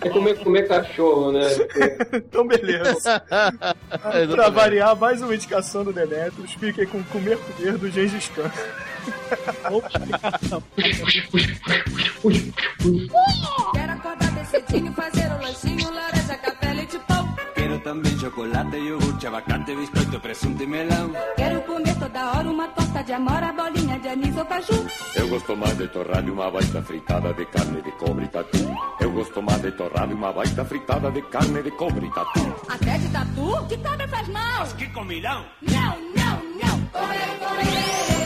[0.00, 1.46] É comer, comer cachorro, né?
[2.14, 3.22] então, beleza.
[4.28, 6.52] pra variar, mais uma indicação do Demetrius.
[6.54, 8.50] Fiquem com Comer Comer do Gengis Khan.
[13.72, 17.36] Quero acordar bem cedinho, fazer um lanchinho, laranja, café, leite pão.
[17.54, 21.10] Quero também chocolate, iogurte, abacate, biscoito, presunto e melão.
[21.36, 24.86] Quero comer toda hora uma torta de amora, bolinha de anis ou caju.
[25.16, 28.58] Eu gosto mais de torrada e uma baita fritada de carne de cobre e tatu.
[29.00, 32.54] Eu gosto mais de torrada e uma baita fritada de carne de cobre e tatu.
[32.68, 33.66] Até de tatu?
[33.68, 34.60] Que cobra faz mal?
[34.60, 35.44] Mas que comilão!
[35.62, 36.78] Não, não, não.
[36.92, 38.21] Comer, comer.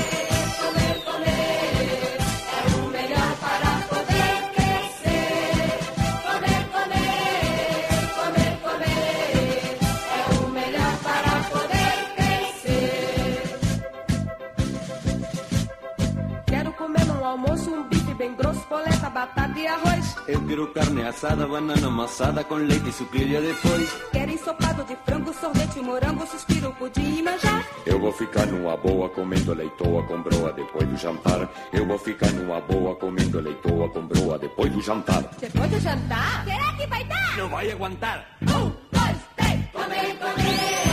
[18.16, 20.16] Bem grosso, polenta, batata e arroz.
[20.26, 23.93] Eu quero carne assada, banana amassada com leite e sucrilha depois.
[24.12, 27.64] Quero ensopado de frango, sorvete, morango, suspiro, pudim e manjar.
[27.84, 31.48] Eu vou ficar numa boa comendo leitoa com broa depois do jantar.
[31.72, 35.22] Eu vou ficar numa boa comendo leitoa com broa depois do jantar.
[35.38, 36.44] Depois do jantar?
[36.44, 37.36] Será que vai dar?
[37.36, 38.26] Não vai aguentar.
[38.43, 39.60] Um, dois, três.
[39.72, 40.85] Comer, comer.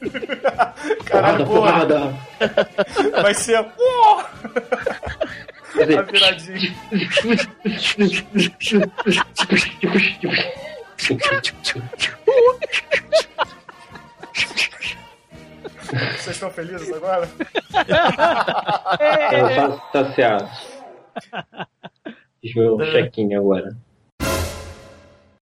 [1.06, 1.60] Caralho, boa.
[1.60, 2.14] porrada.
[3.22, 3.58] Vai ser.
[5.70, 6.74] A viradinha.
[15.90, 17.28] Vocês estão felizes agora?
[19.32, 20.48] Eu tô saciado.
[22.40, 23.76] Fiz meu check-in agora.